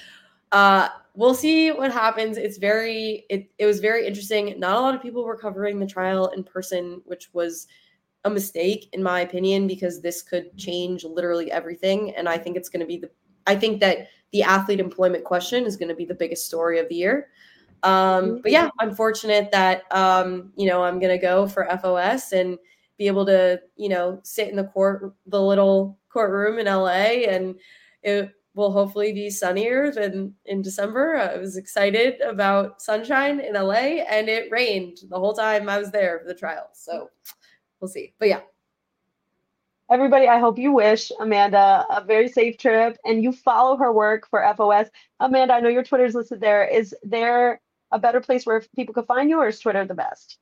uh, 0.52 0.90
we'll 1.16 1.34
see 1.34 1.72
what 1.72 1.92
happens. 1.92 2.38
It's 2.38 2.58
very 2.58 3.26
it 3.30 3.50
it 3.58 3.66
was 3.66 3.80
very 3.80 4.08
interesting. 4.08 4.60
Not 4.60 4.78
a 4.78 4.80
lot 4.80 4.96
of 4.96 5.02
people 5.02 5.24
were 5.24 5.38
covering 5.38 5.80
the 5.80 5.88
trial 5.88 6.28
in 6.28 6.44
person, 6.44 7.02
which 7.06 7.34
was 7.34 7.68
a 8.24 8.30
mistake 8.30 8.90
in 8.94 9.02
my 9.02 9.22
opinion 9.22 9.68
because 9.68 10.02
this 10.02 10.22
could 10.22 10.56
change 10.56 11.04
literally 11.04 11.52
everything 11.52 12.14
and 12.16 12.30
I 12.30 12.38
think 12.38 12.56
it's 12.56 12.70
going 12.70 12.82
to 12.82 12.86
be 12.86 12.98
the 12.98 13.10
I 13.48 13.56
think 13.56 13.80
that 13.80 14.10
the 14.32 14.44
athlete 14.44 14.80
employment 14.80 15.24
question 15.24 15.66
is 15.66 15.76
going 15.76 15.90
to 15.90 15.96
be 15.96 16.06
the 16.06 16.14
biggest 16.14 16.46
story 16.46 16.80
of 16.80 16.88
the 16.88 16.96
year. 16.96 17.30
Um, 17.84 18.42
but 18.44 18.52
yeah, 18.52 18.70
I'm 18.80 18.96
fortunate 18.96 19.52
that 19.52 19.84
um, 19.92 20.54
you 20.56 20.68
know 20.68 20.84
I'm 20.84 21.00
going 21.00 21.12
to 21.12 21.22
go 21.22 21.48
for 21.48 21.66
FOS 21.82 22.32
and 22.34 22.58
be 22.98 23.08
able 23.08 23.26
to 23.26 23.60
you 23.76 23.90
know 23.90 24.20
sit 24.24 24.50
in 24.50 24.56
the 24.56 24.66
court 24.66 25.16
the 25.26 25.42
little 25.42 25.98
courtroom 26.10 26.60
in 26.60 26.68
LA 26.68 27.26
and 27.28 27.56
it 28.04 28.32
will 28.54 28.72
hopefully 28.72 29.14
be 29.14 29.30
sunnier 29.30 29.92
than 29.92 30.34
in 30.46 30.62
December. 30.62 31.18
I 31.18 31.38
was 31.38 31.56
excited 31.56 32.20
about 32.22 32.82
sunshine 32.82 33.40
in 33.40 33.54
LA 33.54 34.04
and 34.10 34.28
it 34.28 34.52
rained 34.52 34.98
the 35.10 35.18
whole 35.18 35.34
time 35.34 35.70
I 35.70 35.78
was 35.78 35.92
there 35.92 36.20
for 36.20 36.28
the 36.28 36.36
trial. 36.36 36.70
So 36.74 37.10
we'll 37.80 37.88
see. 37.88 38.14
But 38.20 38.30
yeah. 38.30 38.42
Everybody, 39.90 40.28
I 40.28 40.40
hope 40.40 40.58
you 40.58 40.72
wish 40.72 41.12
Amanda 41.20 41.86
a 41.90 42.04
very 42.04 42.30
safe 42.30 42.58
trip 42.58 42.98
and 43.04 43.22
you 43.22 43.34
follow 43.34 43.76
her 43.78 43.92
work 43.92 44.28
for 44.30 44.42
FOS. 44.56 44.88
Amanda, 45.20 45.54
I 45.54 45.60
know 45.60 45.70
your 45.70 45.84
Twitter's 45.84 46.16
listed 46.16 46.40
there. 46.40 46.66
Is 46.66 46.96
there 47.04 47.60
a 47.92 48.00
better 48.00 48.22
place 48.22 48.46
where 48.46 48.64
people 48.74 48.94
could 48.94 49.06
find 49.06 49.30
you 49.30 49.40
or 49.40 49.48
is 49.48 49.60
Twitter 49.60 49.84
the 49.86 49.94
best? 49.94 50.38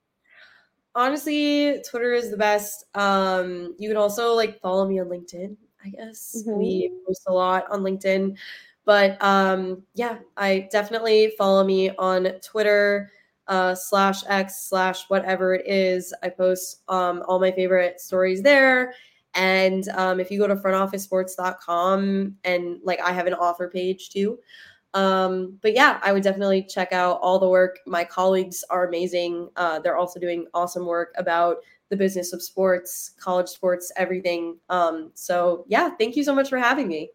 Honestly, 0.94 1.82
Twitter 1.90 2.14
is 2.14 2.30
the 2.30 2.38
best. 2.38 2.86
Um, 2.94 3.76
you 3.80 3.90
can 3.90 3.98
also 3.98 4.34
like 4.34 4.60
follow 4.62 4.88
me 4.88 5.00
on 5.00 5.08
LinkedIn 5.08 5.56
I 5.84 5.90
guess. 5.90 6.38
Mm-hmm. 6.38 6.58
We 6.58 6.92
post 7.06 7.24
a 7.28 7.34
lot 7.34 7.66
on 7.72 7.82
LinkedIn. 7.82 8.38
But 8.86 9.22
um, 9.24 9.84
yeah, 9.94 10.18
I 10.36 10.68
definitely 10.72 11.34
follow 11.38 11.64
me 11.64 11.92
on 11.98 12.28
Twitter 12.44 13.12
uh, 13.48 13.76
slash 13.76 14.24
X 14.28 14.68
slash 14.68 15.10
whatever 15.10 15.56
it 15.56 15.68
is. 15.68 16.14
I 16.24 16.30
post 16.30 16.82
um, 16.88 17.24
all 17.28 17.40
my 17.40 17.52
favorite 17.52 18.00
stories 18.00 18.42
there. 18.42 18.94
And 19.36 19.88
um, 19.90 20.20
if 20.20 20.32
you 20.32 20.40
go 20.40 20.48
to 20.48 20.56
frontofficesports.com 20.56 22.36
and 22.44 22.80
like 22.84 23.00
I 23.02 23.12
have 23.12 23.28
an 23.28 23.34
author 23.34 23.70
page 23.70 24.10
too. 24.10 24.40
Um, 24.96 25.60
but 25.62 25.74
yeah, 25.74 26.00
I 26.02 26.12
would 26.12 26.24
definitely 26.24 26.64
check 26.64 26.92
out 26.94 27.20
all 27.22 27.38
the 27.38 27.48
work. 27.48 27.80
My 27.86 28.04
colleagues 28.04 28.64
are 28.70 28.88
amazing. 28.88 29.50
Uh, 29.56 29.80
they're 29.80 29.98
also 29.98 30.20
doing 30.20 30.48
awesome 30.54 30.86
work 30.86 31.14
about 31.18 31.58
the 31.90 31.98
business 31.98 32.34
of 32.34 32.42
sports, 32.42 33.12
college 33.20 33.50
sports, 33.50 33.92
everything. 33.96 34.58
Um, 34.70 35.12
so 35.14 35.66
yeah, 35.68 35.90
thank 36.00 36.16
you 36.16 36.24
so 36.24 36.34
much 36.34 36.50
for 36.50 36.58
having 36.58 36.88
me. 36.88 37.10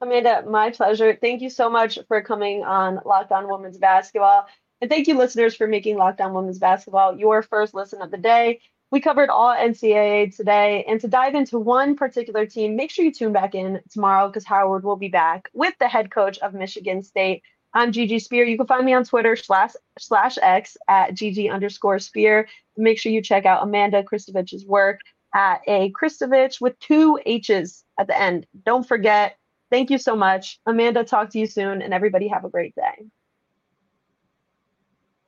Amanda, 0.00 0.44
my 0.48 0.70
pleasure. 0.70 1.16
Thank 1.20 1.42
you 1.42 1.50
so 1.50 1.68
much 1.68 1.98
for 2.08 2.22
coming 2.22 2.64
on 2.64 3.00
Locked 3.04 3.32
On 3.32 3.46
Women's 3.48 3.76
Basketball. 3.76 4.46
And 4.80 4.88
thank 4.88 5.06
you, 5.06 5.16
listeners, 5.16 5.54
for 5.54 5.66
making 5.66 5.98
Locked 5.98 6.22
On 6.22 6.32
Women's 6.32 6.58
Basketball 6.58 7.18
your 7.18 7.42
first 7.42 7.74
listen 7.74 8.00
of 8.00 8.10
the 8.10 8.16
day. 8.16 8.60
We 8.90 9.00
covered 9.00 9.28
all 9.28 9.54
NCAA 9.54 10.34
today. 10.34 10.84
And 10.88 11.00
to 11.02 11.08
dive 11.08 11.34
into 11.34 11.58
one 11.58 11.96
particular 11.96 12.46
team, 12.46 12.76
make 12.76 12.90
sure 12.90 13.04
you 13.04 13.12
tune 13.12 13.32
back 13.32 13.54
in 13.54 13.80
tomorrow 13.90 14.28
because 14.28 14.44
Howard 14.44 14.84
will 14.84 14.96
be 14.96 15.08
back 15.08 15.50
with 15.52 15.74
the 15.78 15.86
head 15.86 16.10
coach 16.10 16.38
of 16.38 16.54
Michigan 16.54 17.02
State. 17.02 17.42
I'm 17.72 17.92
Gigi 17.92 18.18
Speer. 18.18 18.44
You 18.44 18.56
can 18.56 18.66
find 18.66 18.84
me 18.84 18.94
on 18.94 19.04
Twitter 19.04 19.36
slash 19.36 19.72
slash 19.98 20.38
X 20.42 20.76
at 20.88 21.14
Gigi 21.14 21.48
underscore 21.48 21.98
Speer. 21.98 22.48
Make 22.76 22.98
sure 22.98 23.12
you 23.12 23.22
check 23.22 23.46
out 23.46 23.62
Amanda 23.62 24.02
Christovich's 24.02 24.64
work 24.66 25.00
at 25.34 25.60
a 25.68 25.92
Christovich 25.92 26.60
with 26.60 26.78
two 26.80 27.18
H's 27.24 27.84
at 27.98 28.08
the 28.08 28.20
end. 28.20 28.46
Don't 28.64 28.86
forget. 28.86 29.36
Thank 29.70 29.90
you 29.90 29.98
so 29.98 30.16
much. 30.16 30.58
Amanda, 30.66 31.04
talk 31.04 31.30
to 31.30 31.38
you 31.38 31.46
soon, 31.46 31.80
and 31.80 31.94
everybody 31.94 32.26
have 32.28 32.44
a 32.44 32.50
great 32.50 32.74
day. 32.74 33.06